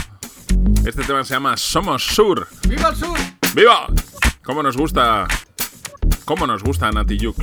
Este 0.84 1.04
tema 1.04 1.22
se 1.22 1.34
llama 1.34 1.56
Somos 1.56 2.04
Sur. 2.04 2.48
¡Viva 2.66 2.88
el 2.88 2.96
Sur! 2.96 3.16
¡Viva! 3.54 3.86
¿Cómo 4.42 4.60
nos 4.60 4.76
gusta? 4.76 5.28
¿Cómo 6.24 6.48
nos 6.48 6.64
gusta 6.64 6.88
Anati 6.88 7.16
Yux? 7.16 7.38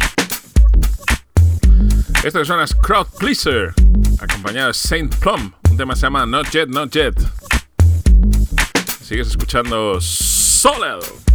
Esto 2.26 2.40
que 2.40 2.46
suena 2.46 2.66
es 2.66 2.76
Crowd 2.76 3.08
Pleaser, 3.18 3.74
acompañado 4.20 4.68
de 4.68 4.74
Saint 4.74 5.16
Plum. 5.16 5.54
Un 5.70 5.78
tema 5.78 5.96
se 5.96 6.02
llama 6.02 6.26
Not 6.26 6.50
Jet, 6.50 6.68
Not 6.68 6.92
Jet. 6.92 7.16
Sigues 9.02 9.30
escuchando 9.30 10.02
Solid. 10.02 11.33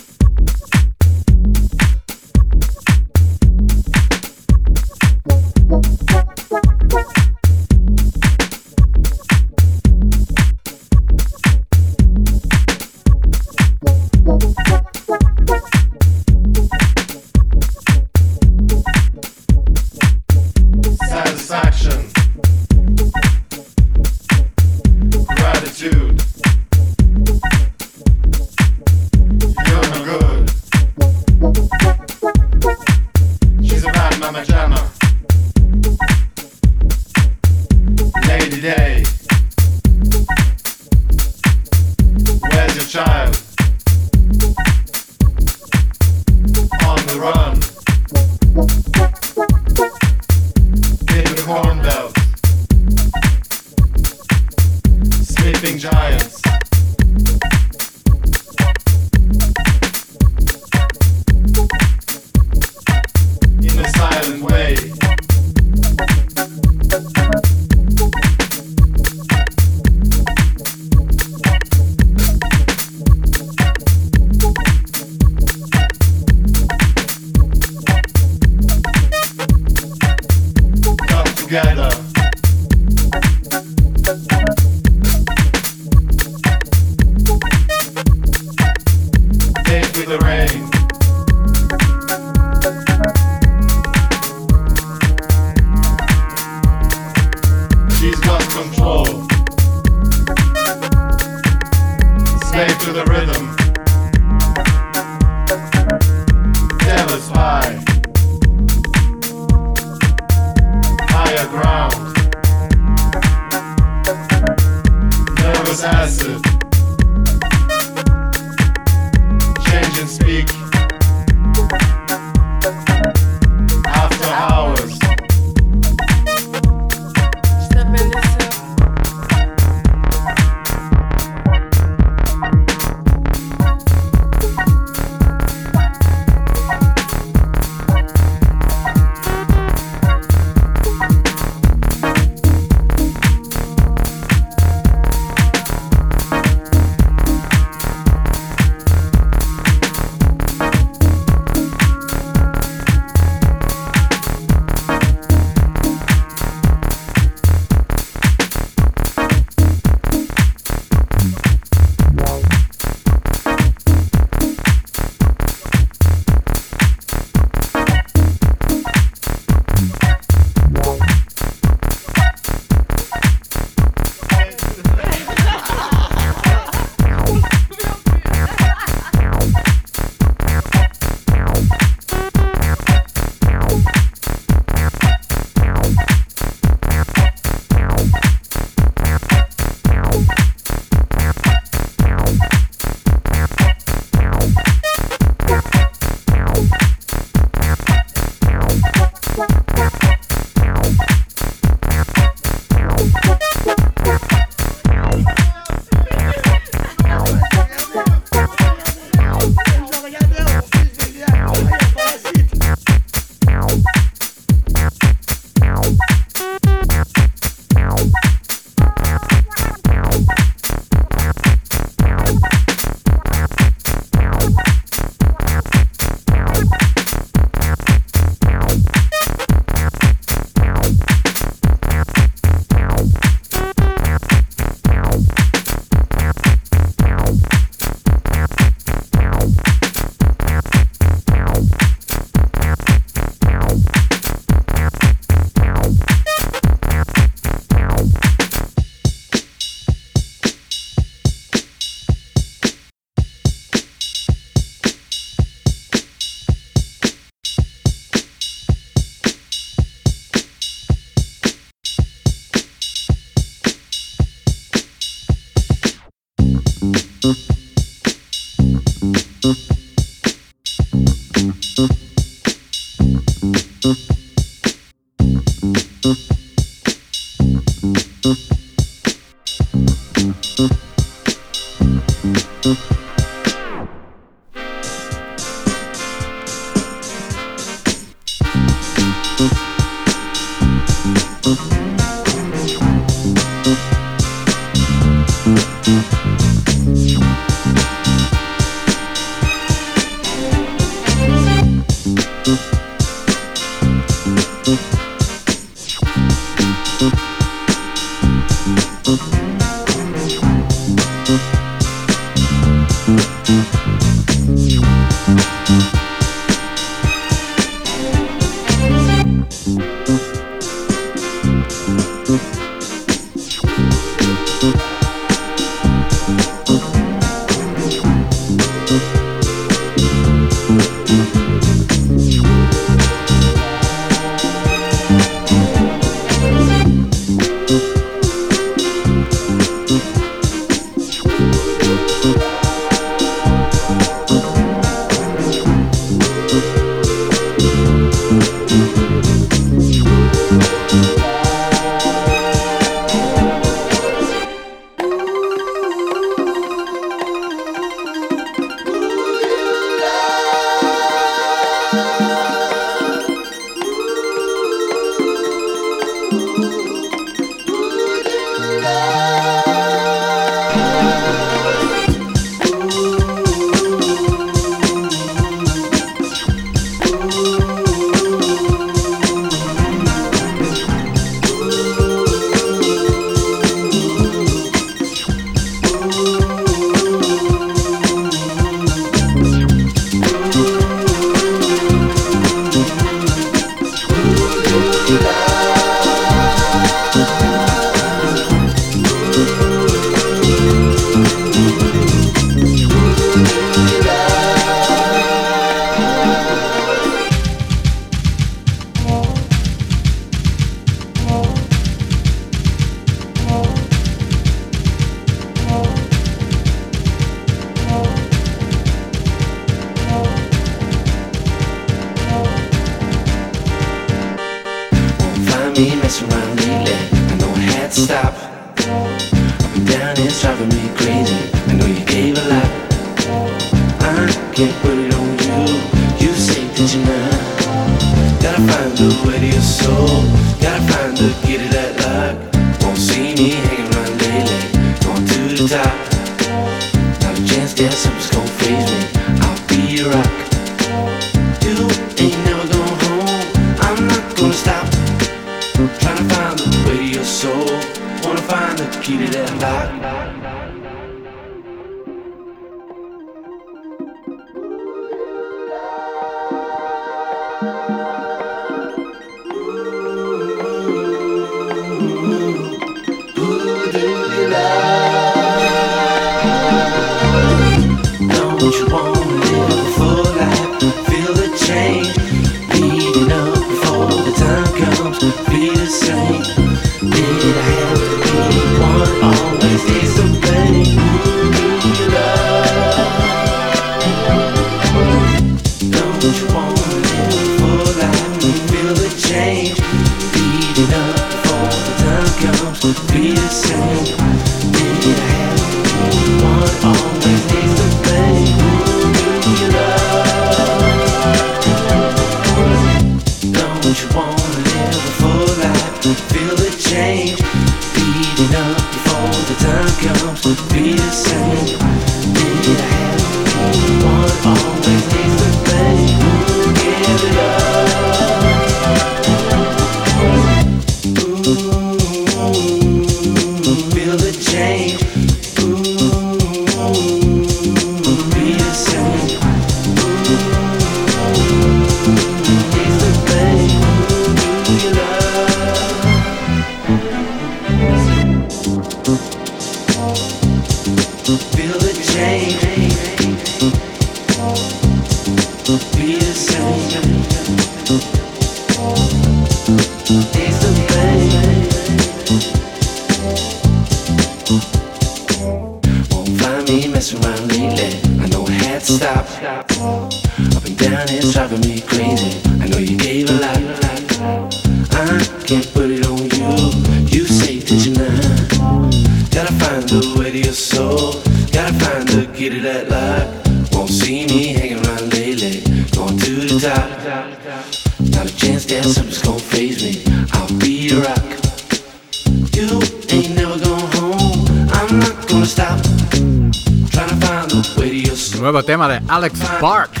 Tema 598.66 598.88
de 598.88 599.00
Alex 599.06 599.38
Park 599.60 600.00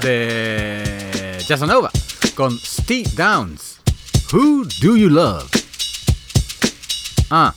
de 0.00 1.38
Jazzanova 1.46 1.88
con 2.34 2.58
Steve 2.58 3.08
Downs. 3.14 3.76
Who 4.32 4.64
do 4.82 4.96
you 4.96 5.08
love? 5.08 5.48
Ah. 7.30 7.54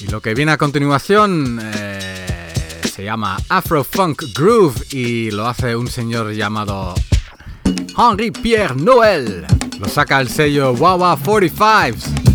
Y 0.00 0.06
lo 0.06 0.22
que 0.22 0.34
viene 0.34 0.52
a 0.52 0.56
continuación 0.56 1.60
eh, 1.62 2.80
se 2.90 3.04
llama 3.04 3.36
Afro 3.50 3.84
Funk 3.84 4.22
Groove 4.34 4.82
y 4.92 5.30
lo 5.30 5.46
hace 5.46 5.76
un 5.76 5.88
señor 5.88 6.32
llamado 6.32 6.94
Henri 7.98 8.30
Pierre 8.30 8.74
Noël. 8.74 9.46
Lo 9.78 9.86
saca 9.86 10.22
el 10.22 10.30
sello 10.30 10.72
Wawa 10.72 11.18
45 11.22 12.26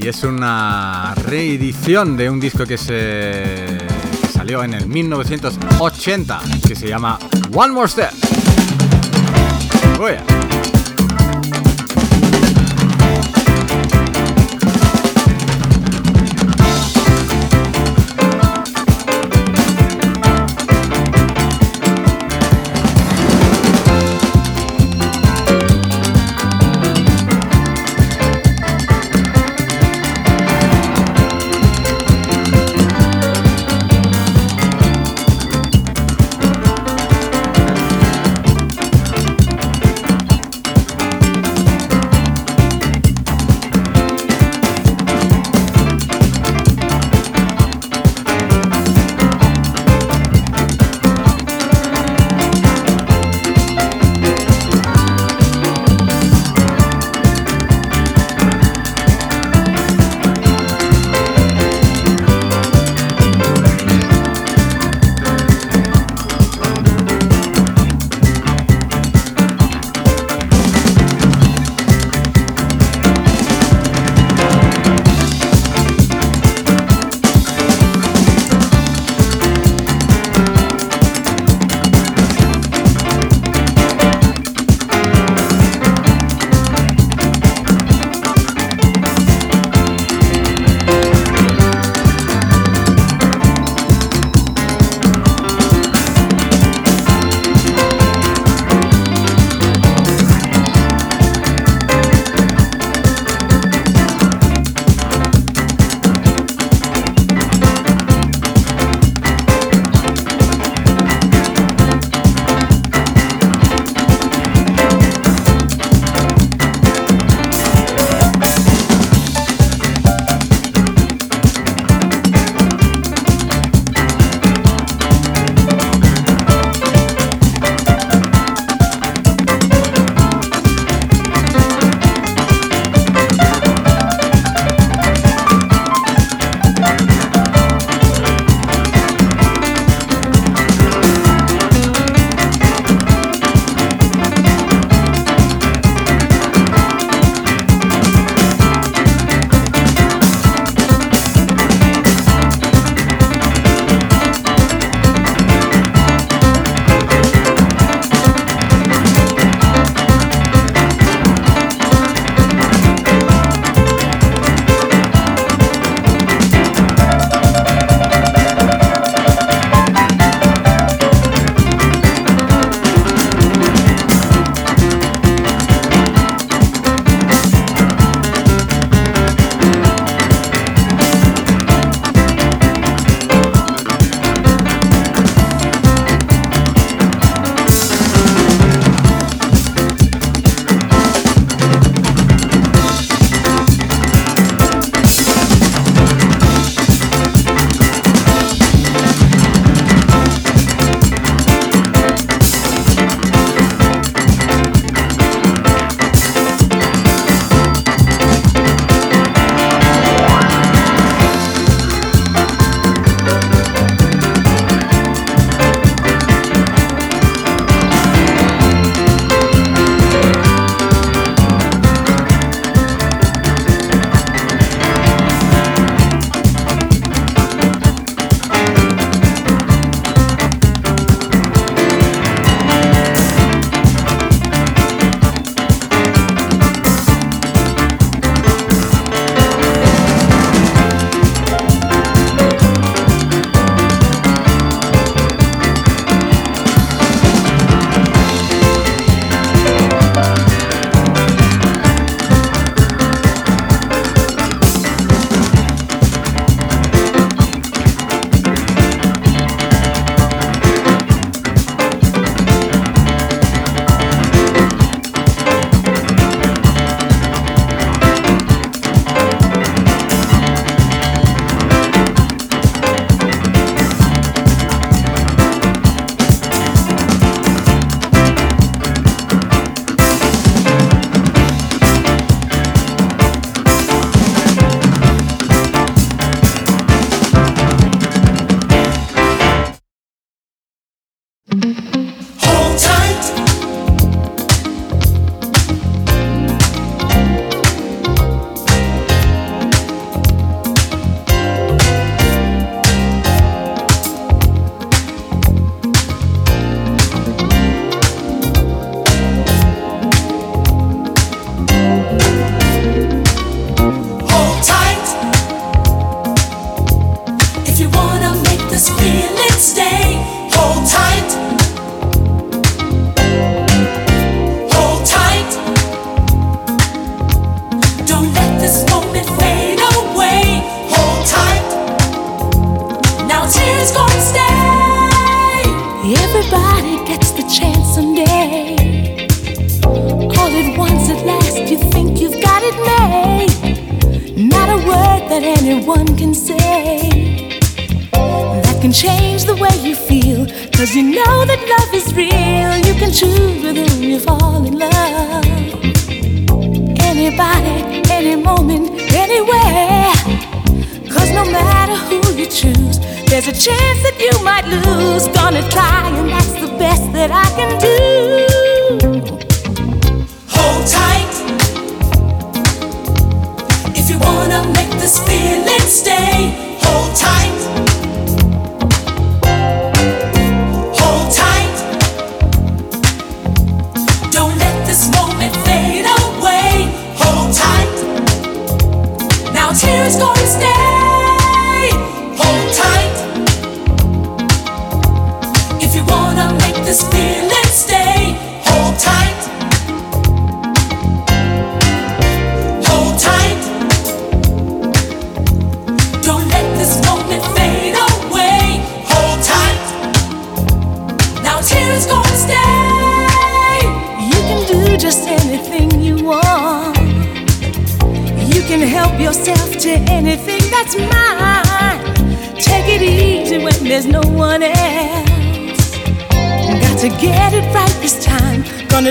y 0.00 0.08
es 0.08 0.24
una 0.24 1.14
reedición 1.14 2.16
de 2.16 2.28
un 2.28 2.40
disco 2.40 2.66
que 2.66 2.76
se 2.76 3.61
en 4.60 4.74
el 4.74 4.86
1980 4.86 6.40
que 6.68 6.76
se 6.76 6.86
llama 6.86 7.18
One 7.54 7.72
More 7.72 7.88
Step. 7.88 8.12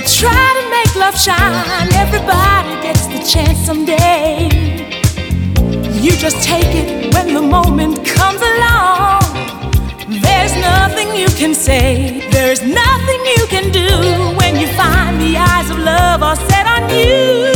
Try 0.05 0.31
to 0.31 0.69
make 0.69 0.95
love 0.95 1.15
shine. 1.15 1.93
Everybody 1.93 2.81
gets 2.81 3.05
the 3.05 3.19
chance 3.23 3.59
someday. 3.59 4.49
You 6.01 6.11
just 6.13 6.41
take 6.43 6.73
it 6.73 7.13
when 7.13 7.33
the 7.35 7.41
moment 7.41 8.03
comes 8.03 8.41
along. 8.41 9.21
There's 10.21 10.55
nothing 10.55 11.15
you 11.15 11.27
can 11.37 11.53
say, 11.53 12.27
there's 12.31 12.63
nothing 12.63 13.21
you 13.37 13.45
can 13.47 13.71
do 13.71 13.87
when 14.37 14.55
you 14.59 14.67
find 14.73 15.21
the 15.21 15.37
eyes 15.37 15.69
of 15.69 15.77
love 15.77 16.23
are 16.23 16.35
set 16.35 16.65
on 16.65 16.89
you. 16.89 17.50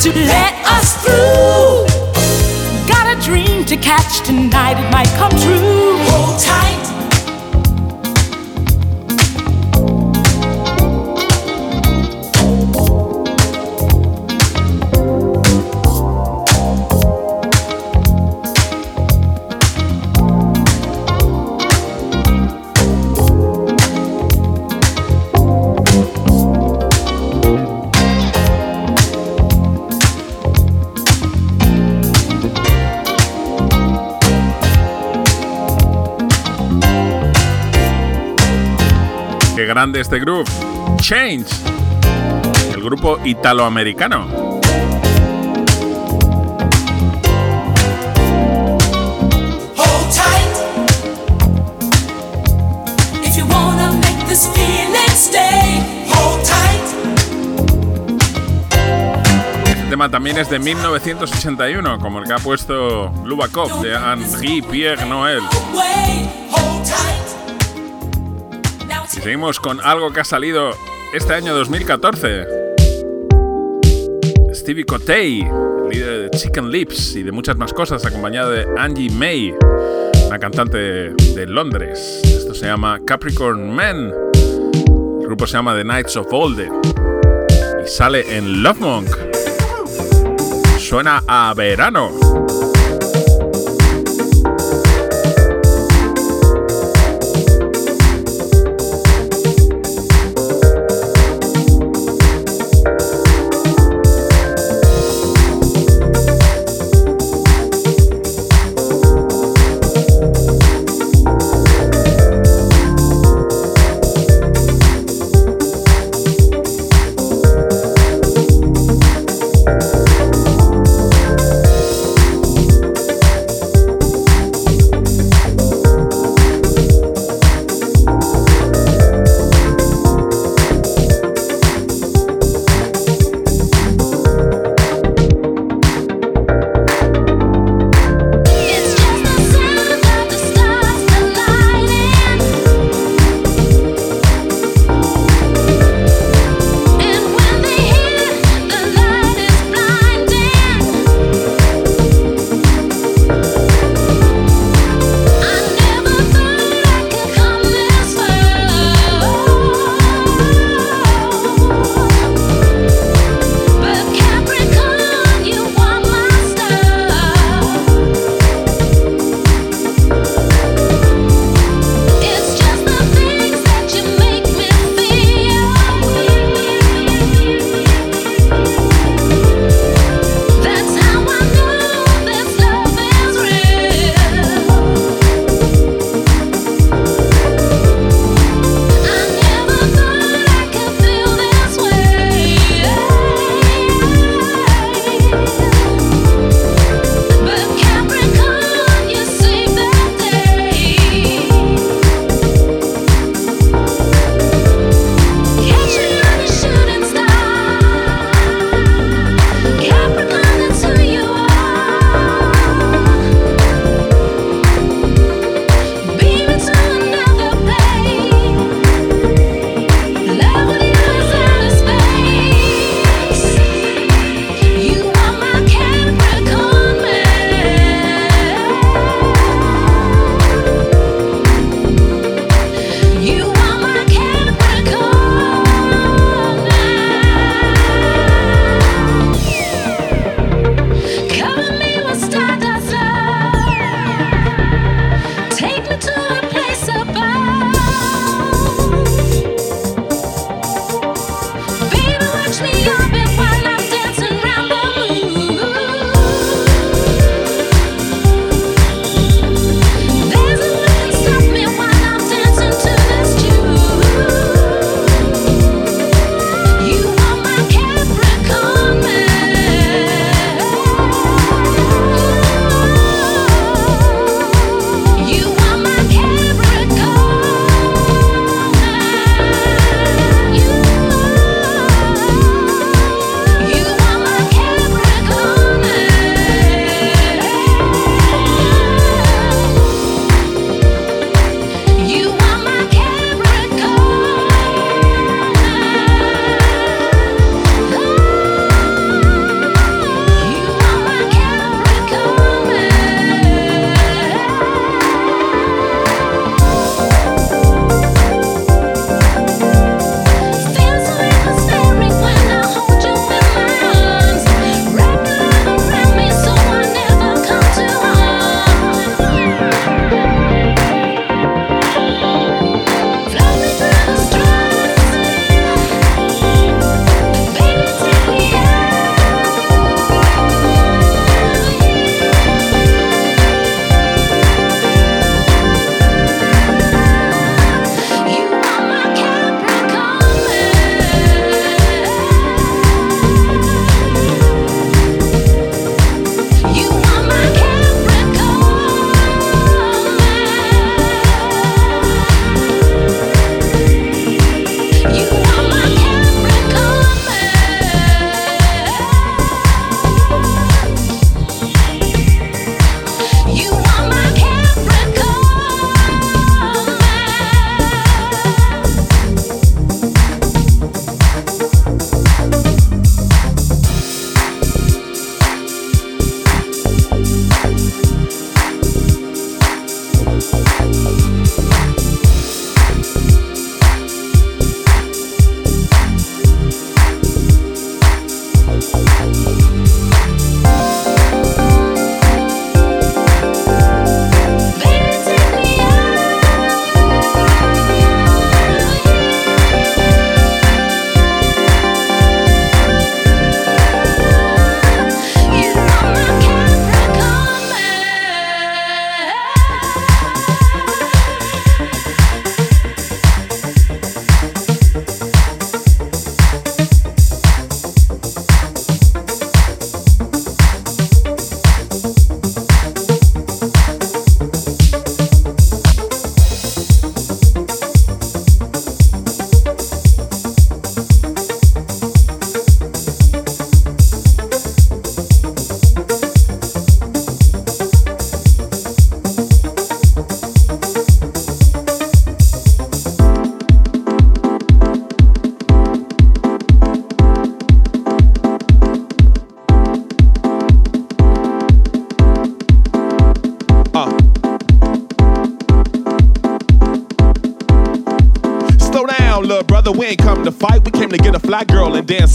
To 0.00 0.12
let 0.12 0.54
us 0.66 1.02
through. 1.02 1.86
Got 2.86 3.16
a 3.16 3.20
dream 3.20 3.64
to 3.64 3.76
catch 3.76 4.20
tonight, 4.20 4.78
it 4.78 4.90
might 4.92 5.08
come 5.18 5.30
true. 5.30 5.98
Hold 6.10 6.40
tight. 6.40 6.97
Grande 39.78 40.00
este 40.00 40.18
groove. 40.18 40.50
Change. 40.96 41.46
El 42.74 42.82
grupo 42.82 43.16
italoamericano. 43.24 44.58
Este 59.64 59.90
tema 59.90 60.10
también 60.10 60.38
es 60.38 60.50
de 60.50 60.58
1981, 60.58 62.00
como 62.00 62.18
el 62.18 62.26
que 62.26 62.32
ha 62.32 62.38
puesto 62.38 63.12
Lubakov 63.24 63.80
de 63.82 63.94
Henri 63.94 64.60
Pierre 64.60 65.06
Noël. 65.06 65.42
Y 69.18 69.20
seguimos 69.20 69.58
con 69.58 69.80
algo 69.80 70.12
que 70.12 70.20
ha 70.20 70.24
salido 70.24 70.70
este 71.12 71.34
año 71.34 71.52
2014. 71.56 72.46
Stevie 74.54 74.84
Cotey, 74.84 75.44
líder 75.90 76.30
de 76.30 76.38
Chicken 76.38 76.70
Lips 76.70 77.16
y 77.16 77.24
de 77.24 77.32
muchas 77.32 77.56
más 77.56 77.72
cosas, 77.72 78.06
acompañado 78.06 78.52
de 78.52 78.64
Angie 78.78 79.10
May, 79.10 79.52
una 80.28 80.38
cantante 80.38 80.78
de 80.78 81.46
Londres. 81.46 82.20
Esto 82.22 82.54
se 82.54 82.66
llama 82.66 83.00
Capricorn 83.04 83.74
Men. 83.74 84.12
El 85.20 85.26
grupo 85.26 85.48
se 85.48 85.54
llama 85.54 85.74
The 85.74 85.82
Knights 85.82 86.16
of 86.16 86.32
Olde. 86.32 86.70
Y 87.84 87.88
sale 87.88 88.36
en 88.36 88.62
Love 88.62 88.78
Monk. 88.78 89.08
Suena 90.78 91.24
a 91.26 91.52
verano. 91.54 92.47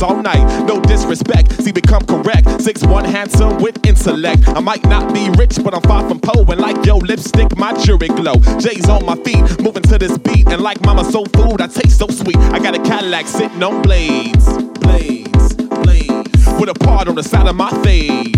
All 0.04 0.22
night. 0.22 0.66
No 0.66 0.80
disrespect, 0.82 1.54
see, 1.64 1.72
become 1.72 2.06
correct. 2.06 2.62
Six 2.62 2.86
one 2.86 3.06
handsome 3.06 3.62
with 3.62 3.84
intellect. 3.86 4.48
I 4.50 4.60
might 4.60 4.84
not 4.86 5.14
be 5.14 5.30
rich, 5.38 5.58
but 5.64 5.74
I'm 5.74 5.82
far 5.82 6.08
from 6.08 6.20
poor. 6.20 6.46
And 6.52 6.60
like 6.60 6.86
yo, 6.86 6.98
lipstick, 6.98 7.58
my 7.58 7.74
jury 7.84 8.10
glow. 8.10 8.36
J's 8.60 8.90
on 8.90 9.06
my 9.06 9.16
feet, 9.16 9.62
moving 9.62 9.84
to 9.84 9.98
this 9.98 10.18
beat. 10.20 10.48
And 10.50 10.62
like 10.62 10.82
mama 10.82 11.04
soul 11.06 11.26
food, 11.28 11.62
I 11.62 11.68
taste 11.68 11.98
so 11.98 12.08
sweet. 12.08 12.38
I 12.38 12.60
got 12.60 12.76
a 12.76 12.84
Cadillac 12.84 13.28
sitting 13.28 13.64
on 13.64 13.82
blades. 13.82 14.46
Blades, 14.80 15.54
blades. 15.54 16.48
With 16.60 16.70
a 16.70 16.76
part 16.80 17.08
on 17.08 17.16
the 17.16 17.24
side 17.24 17.48
of 17.48 17.56
my 17.56 17.72
fade. 17.84 18.33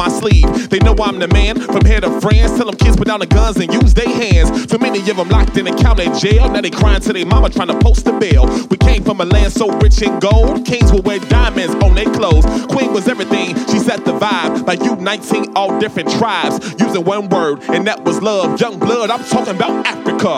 My 0.00 0.08
sleeve. 0.08 0.70
They 0.70 0.78
know 0.78 0.96
I'm 0.98 1.18
the 1.18 1.28
man 1.28 1.60
from 1.60 1.84
here 1.84 2.00
to 2.00 2.20
France. 2.22 2.56
Tell 2.56 2.64
them 2.64 2.76
kids 2.76 2.96
put 2.96 3.06
down 3.06 3.20
the 3.20 3.26
guns 3.26 3.58
and 3.58 3.70
use 3.70 3.92
their 3.92 4.08
hands. 4.08 4.64
Too 4.64 4.78
many 4.78 4.98
of 4.98 5.16
them 5.18 5.28
locked 5.28 5.58
in 5.58 5.66
and 5.66 5.78
county 5.78 6.08
jail. 6.18 6.48
Now 6.48 6.62
they 6.62 6.70
crying 6.70 7.02
to 7.02 7.12
their 7.12 7.26
mama 7.26 7.50
trying 7.50 7.68
to 7.68 7.78
post 7.80 8.06
a 8.06 8.18
bill. 8.18 8.46
We 8.68 8.78
came 8.78 9.04
from 9.04 9.20
a 9.20 9.26
land 9.26 9.52
so 9.52 9.68
rich 9.80 10.00
in 10.00 10.18
gold. 10.18 10.64
Kings 10.64 10.90
will 10.90 11.02
wear 11.02 11.18
diamonds 11.18 11.74
on 11.84 11.94
their 11.94 12.10
clothes. 12.14 12.46
Queen 12.72 12.94
was 12.94 13.08
everything. 13.08 13.48
She 13.66 13.78
set 13.78 14.06
the 14.06 14.18
vibe. 14.18 14.66
Like 14.66 14.82
you 14.82 14.96
19, 14.96 15.52
all 15.54 15.78
different 15.78 16.10
tribes. 16.12 16.74
Using 16.80 17.04
one 17.04 17.28
word, 17.28 17.62
and 17.64 17.86
that 17.86 18.02
was 18.02 18.22
love. 18.22 18.58
Young 18.58 18.78
blood, 18.78 19.10
I'm 19.10 19.22
talking 19.24 19.54
about 19.54 19.86
Africa. 19.86 20.32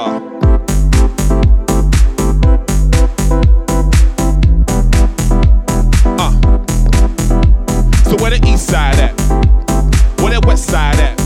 Uh. 6.18 6.32
So 8.10 8.16
where 8.16 8.36
the 8.36 8.40
east 8.44 8.66
side 8.66 8.96
at? 8.96 9.21
That 10.42 10.48
west 10.48 10.70
side 10.70 10.98
at? 10.98 11.20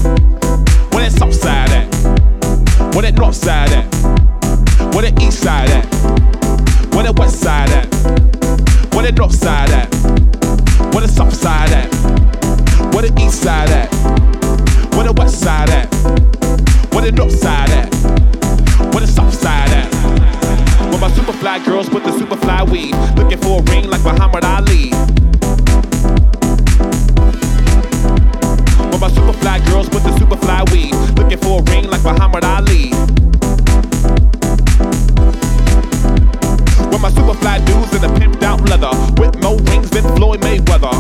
Where 0.93 1.09
that 1.09 1.13
south 1.13 1.33
side 1.33 1.71
at? 1.71 2.95
Where 2.95 3.03
that 3.03 3.15
north 3.15 3.35
side 3.35 3.71
at? 3.73 3.85
Where 4.95 5.11
the 5.11 5.25
east 5.25 5.43
side 5.43 5.71
at? 5.71 5.87
Where 6.95 7.05
the 7.05 7.15
west 7.17 7.41
side 7.41 7.71
at? 7.71 7.87
Where 8.95 9.07
the 9.07 9.13
north 9.13 9.35
side 9.35 9.71
at? 9.71 9.89
Where 10.93 11.01
the 11.01 11.09
south 11.09 11.33
side 11.33 11.71
at? 11.71 11.89
Where 12.93 13.09
the 13.09 13.15
east 13.19 13.41
side 13.43 13.71
at? 13.71 13.89
Where 14.95 15.07
the 15.07 15.15
west 15.17 15.41
side 15.41 15.71
at? 15.71 15.89
Where 16.93 17.05
the 17.05 17.13
north 17.13 17.39
side 17.39 17.71
at? 17.71 17.95
Where 18.93 19.01
the 19.01 19.07
south 19.07 19.33
side 19.33 19.71
at? 19.71 20.91
Where 20.91 21.01
my 21.01 21.11
super 21.13 21.33
fly 21.33 21.65
girls 21.65 21.89
with 21.89 22.05
the 22.05 22.13
super 22.19 22.37
fly 22.37 22.65
weed, 22.65 22.95
looking 23.17 23.39
for 23.39 23.61
a 23.61 23.63
ring 23.73 23.89
like 23.89 24.03
Muhammad 24.03 24.45
Ali. 24.45 25.26
Where 28.97 29.11
my 29.11 29.15
super 29.15 29.35
fly 29.35 29.59
girls 29.67 29.91
with 29.91 30.05
the 30.05 30.19
super 30.19 30.39
fly 30.39 30.65
weed, 30.73 30.95
looking 31.19 31.37
for 31.37 31.61
a 31.61 31.63
ring 31.65 31.87
like 31.91 32.03
Muhammad 32.03 32.45
Ali. 32.45 32.89
Where 36.89 36.99
my 36.99 37.11
super 37.11 37.35
fly 37.35 37.59
dudes 37.67 37.93
in 37.95 38.01
the 38.01 38.09
pimped 38.19 38.43
out 38.43 38.63
leather, 38.63 38.89
with 39.21 39.37
more 39.43 39.59
rings 39.69 39.91
than 39.91 40.03
Floyd 40.17 40.41
Mayweather. 40.41 40.97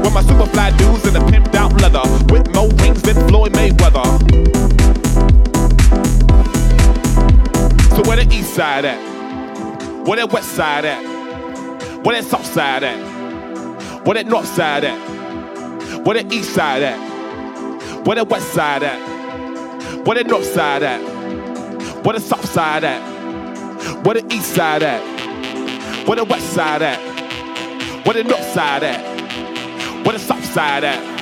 Where 0.00 0.10
my 0.10 0.22
super 0.22 0.46
fly 0.46 0.70
dudes 0.78 1.06
in 1.06 1.12
the 1.12 1.20
pimped 1.20 1.54
out 1.54 1.78
leather, 1.78 2.00
with 2.32 2.48
more 2.54 2.70
rings 2.80 3.02
than 3.02 3.28
Floyd 3.28 3.52
Mayweather. 3.52 4.06
So 7.94 8.02
where 8.08 8.16
the 8.16 8.34
east 8.34 8.54
side 8.54 8.86
at? 8.86 8.98
Where 10.06 10.16
that 10.16 10.32
west 10.32 10.52
side 10.52 10.86
at? 10.86 11.02
Where 12.06 12.16
that 12.18 12.24
south 12.30 12.46
side 12.46 12.84
at? 12.84 13.17
Where 14.08 14.14
that 14.14 14.26
north 14.26 14.46
side 14.46 14.84
at? 14.84 16.06
Where 16.06 16.22
the 16.22 16.34
east 16.34 16.54
side 16.54 16.82
at? 16.82 18.06
Where 18.06 18.16
the 18.16 18.24
west 18.24 18.54
side 18.54 18.82
at? 18.82 20.06
Where 20.06 20.16
the 20.16 20.24
north 20.24 20.46
side 20.46 20.82
at? 20.82 21.02
Where 22.06 22.14
the 22.14 22.20
south 22.20 22.46
side 22.46 22.84
at? 22.84 24.06
Where 24.06 24.14
the 24.14 24.34
east 24.34 24.54
side 24.54 24.82
at? 24.82 25.02
Where 26.08 26.16
the 26.16 26.24
west 26.24 26.54
side 26.54 26.80
at? 26.80 26.98
Where 28.06 28.14
the 28.14 28.24
north 28.24 28.44
side 28.44 28.82
at? 28.82 30.06
Where 30.06 30.14
the 30.14 30.18
south 30.18 30.44
side 30.54 30.84
at? 30.84 31.17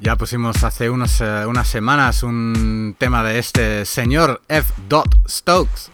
Ya 0.00 0.16
pusimos 0.16 0.62
hace 0.64 0.90
unos, 0.90 1.20
eh, 1.20 1.46
unas 1.46 1.68
semanas 1.68 2.22
un 2.22 2.94
tema 2.98 3.22
de 3.22 3.38
este 3.38 3.84
señor 3.84 4.42
F. 4.48 4.72
Stokes, 5.28 5.90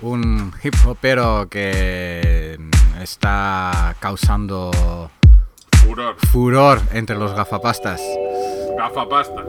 un 0.00 0.52
hip 0.62 0.74
hopero 0.86 1.46
que 1.48 2.58
está 3.00 3.94
causando 4.00 5.10
Furor. 5.84 6.16
furor 6.32 6.80
entre 6.92 7.16
los 7.16 7.32
gafapastas. 7.34 8.00
Gafapasta. 8.76 9.42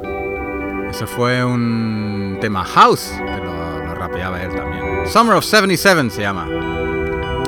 Eso 0.89 1.07
fue 1.07 1.43
un 1.43 2.37
tema 2.41 2.63
house, 2.65 3.11
que 3.17 3.37
lo, 3.43 3.85
lo 3.85 3.95
rapeaba 3.95 4.41
él 4.43 4.53
también. 4.53 4.83
Summer 5.07 5.35
of 5.37 5.45
77 5.45 6.09
se 6.11 6.21
llama. 6.21 6.47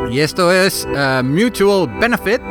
Y 0.10 0.20
esto 0.22 0.52
es 0.52 0.88
eh, 0.96 1.22
Mutual 1.24 1.88
Benefit. 2.00 2.42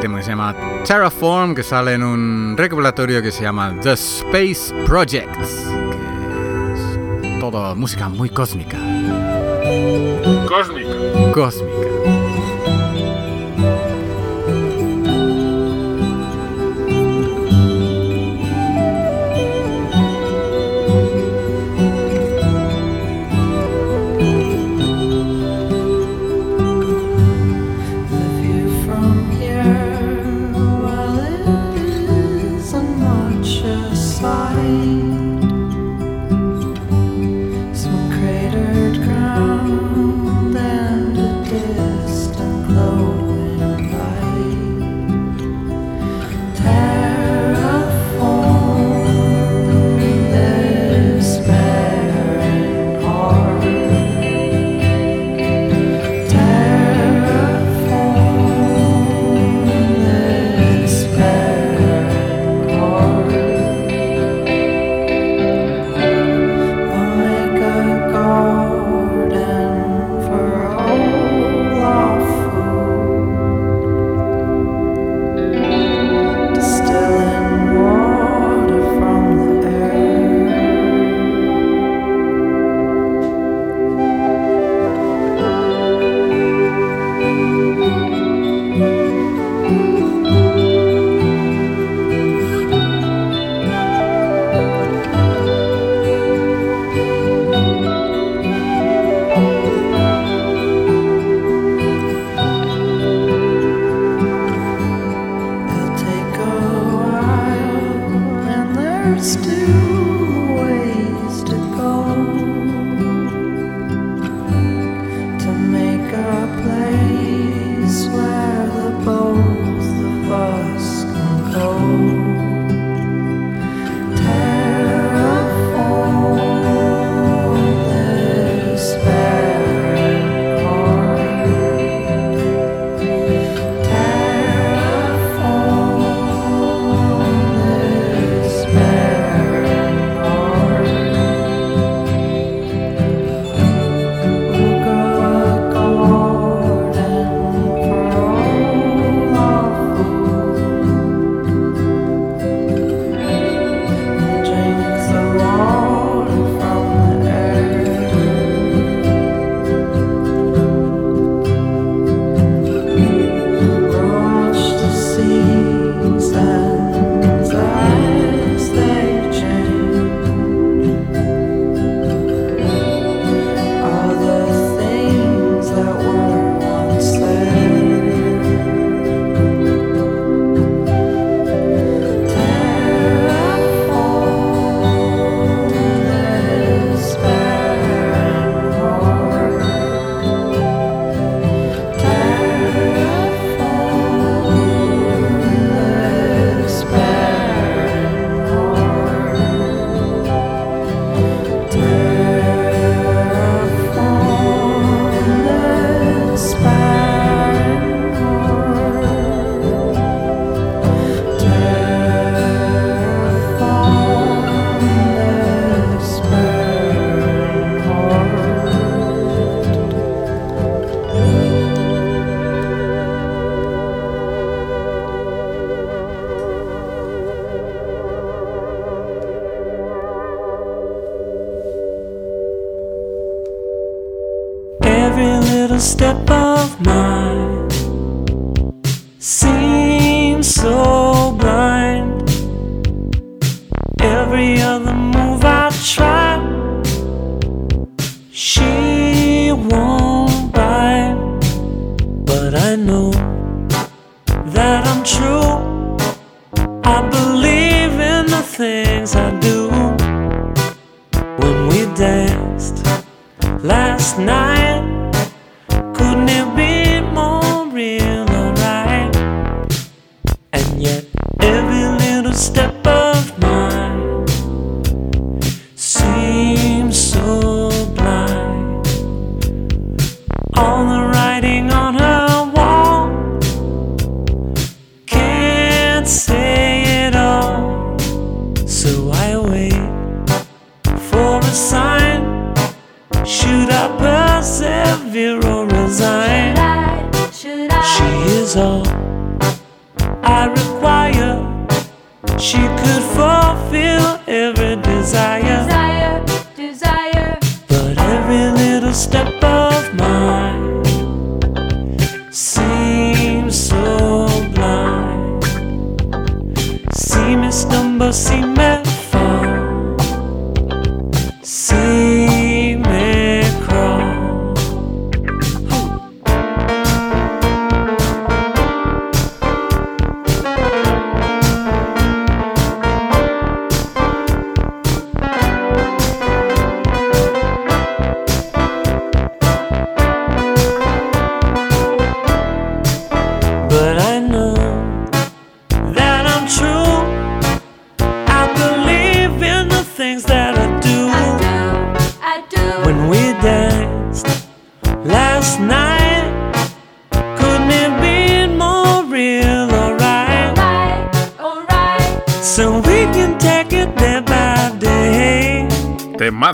Tema 0.00 0.16
que 0.16 0.24
se 0.24 0.30
llama 0.30 0.54
Terraform, 0.86 1.54
que 1.54 1.62
sale 1.62 1.92
en 1.94 2.02
un 2.02 2.54
recopilatorio 2.56 3.20
que 3.20 3.30
se 3.30 3.42
llama 3.42 3.76
The 3.82 3.92
Space 3.92 4.74
Projects. 4.86 5.66
Que 7.22 7.34
es 7.34 7.40
todo 7.40 7.74
música 7.76 8.08
muy 8.08 8.30
cósmica. 8.30 8.78
Cósmica. 10.48 11.32
Cósmica. 11.34 12.19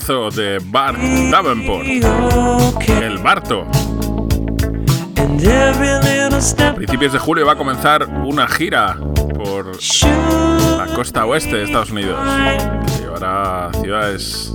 De 0.06 0.60
Bart 0.64 0.96
Davenport. 1.32 1.84
El 3.02 3.18
Barto. 3.18 3.66
A 6.60 6.74
principios 6.76 7.12
de 7.12 7.18
julio 7.18 7.44
va 7.44 7.54
a 7.54 7.56
comenzar 7.56 8.06
una 8.24 8.46
gira 8.46 8.96
por 9.34 9.72
la 10.78 10.86
costa 10.94 11.26
oeste 11.26 11.56
de 11.56 11.64
Estados 11.64 11.90
Unidos. 11.90 12.20
Llevará 13.00 13.70
ciudades 13.80 14.54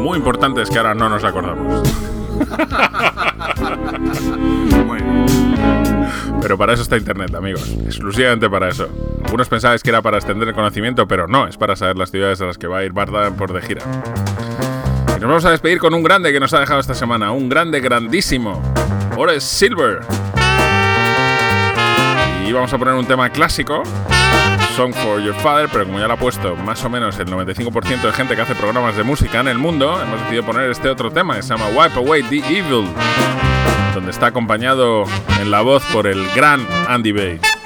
muy 0.00 0.16
importantes 0.16 0.70
que 0.70 0.78
ahora 0.78 0.94
no 0.94 1.08
nos 1.08 1.24
acordamos. 1.24 1.92
Pero 6.40 6.56
para 6.56 6.74
eso 6.74 6.82
está 6.82 6.96
Internet, 6.96 7.34
amigos. 7.34 7.68
Exclusivamente 7.84 8.48
para 8.48 8.68
eso. 8.68 8.88
Algunos 9.26 9.48
pensabais 9.48 9.82
que 9.82 9.90
era 9.90 10.02
para 10.02 10.16
extender 10.16 10.48
el 10.48 10.54
conocimiento, 10.54 11.06
pero 11.08 11.26
no, 11.26 11.46
es 11.48 11.56
para 11.56 11.76
saber 11.76 11.98
las 11.98 12.10
ciudades 12.10 12.40
a 12.40 12.46
las 12.46 12.58
que 12.58 12.68
va 12.68 12.78
a 12.78 12.84
ir 12.84 12.92
Bart 12.92 13.12
Davenport 13.12 13.52
de 13.52 13.60
gira. 13.60 13.82
Y 15.16 15.20
nos 15.20 15.28
vamos 15.28 15.44
a 15.44 15.50
despedir 15.50 15.78
con 15.78 15.92
un 15.94 16.02
grande 16.02 16.32
que 16.32 16.38
nos 16.38 16.54
ha 16.54 16.60
dejado 16.60 16.78
esta 16.78 16.94
semana. 16.94 17.32
Un 17.32 17.48
grande 17.48 17.80
grandísimo. 17.80 18.62
Horace 19.16 19.40
Silver. 19.40 20.00
Y 22.46 22.52
vamos 22.52 22.72
a 22.72 22.78
poner 22.78 22.94
un 22.94 23.04
tema 23.04 23.28
clásico. 23.30 23.82
Song 24.76 24.94
for 24.94 25.20
Your 25.20 25.34
Father, 25.36 25.68
pero 25.72 25.86
como 25.86 25.98
ya 25.98 26.06
lo 26.06 26.14
ha 26.14 26.18
puesto 26.18 26.54
más 26.54 26.84
o 26.84 26.88
menos 26.88 27.18
el 27.18 27.26
95% 27.26 28.02
de 28.02 28.12
gente 28.12 28.36
que 28.36 28.42
hace 28.42 28.54
programas 28.54 28.96
de 28.96 29.02
música 29.02 29.40
en 29.40 29.48
el 29.48 29.58
mundo, 29.58 30.00
hemos 30.00 30.20
decidido 30.20 30.44
poner 30.44 30.70
este 30.70 30.88
otro 30.88 31.10
tema 31.10 31.34
que 31.34 31.42
se 31.42 31.48
llama 31.48 31.66
Wipe 31.68 31.98
Away 31.98 32.22
the 32.24 32.36
Evil, 32.36 32.86
donde 33.94 34.10
está 34.10 34.26
acompañado 34.26 35.04
en 35.40 35.50
la 35.50 35.62
voz 35.62 35.82
por 35.92 36.06
el 36.06 36.28
gran 36.34 36.66
Andy 36.88 37.12
Bay. 37.12 37.40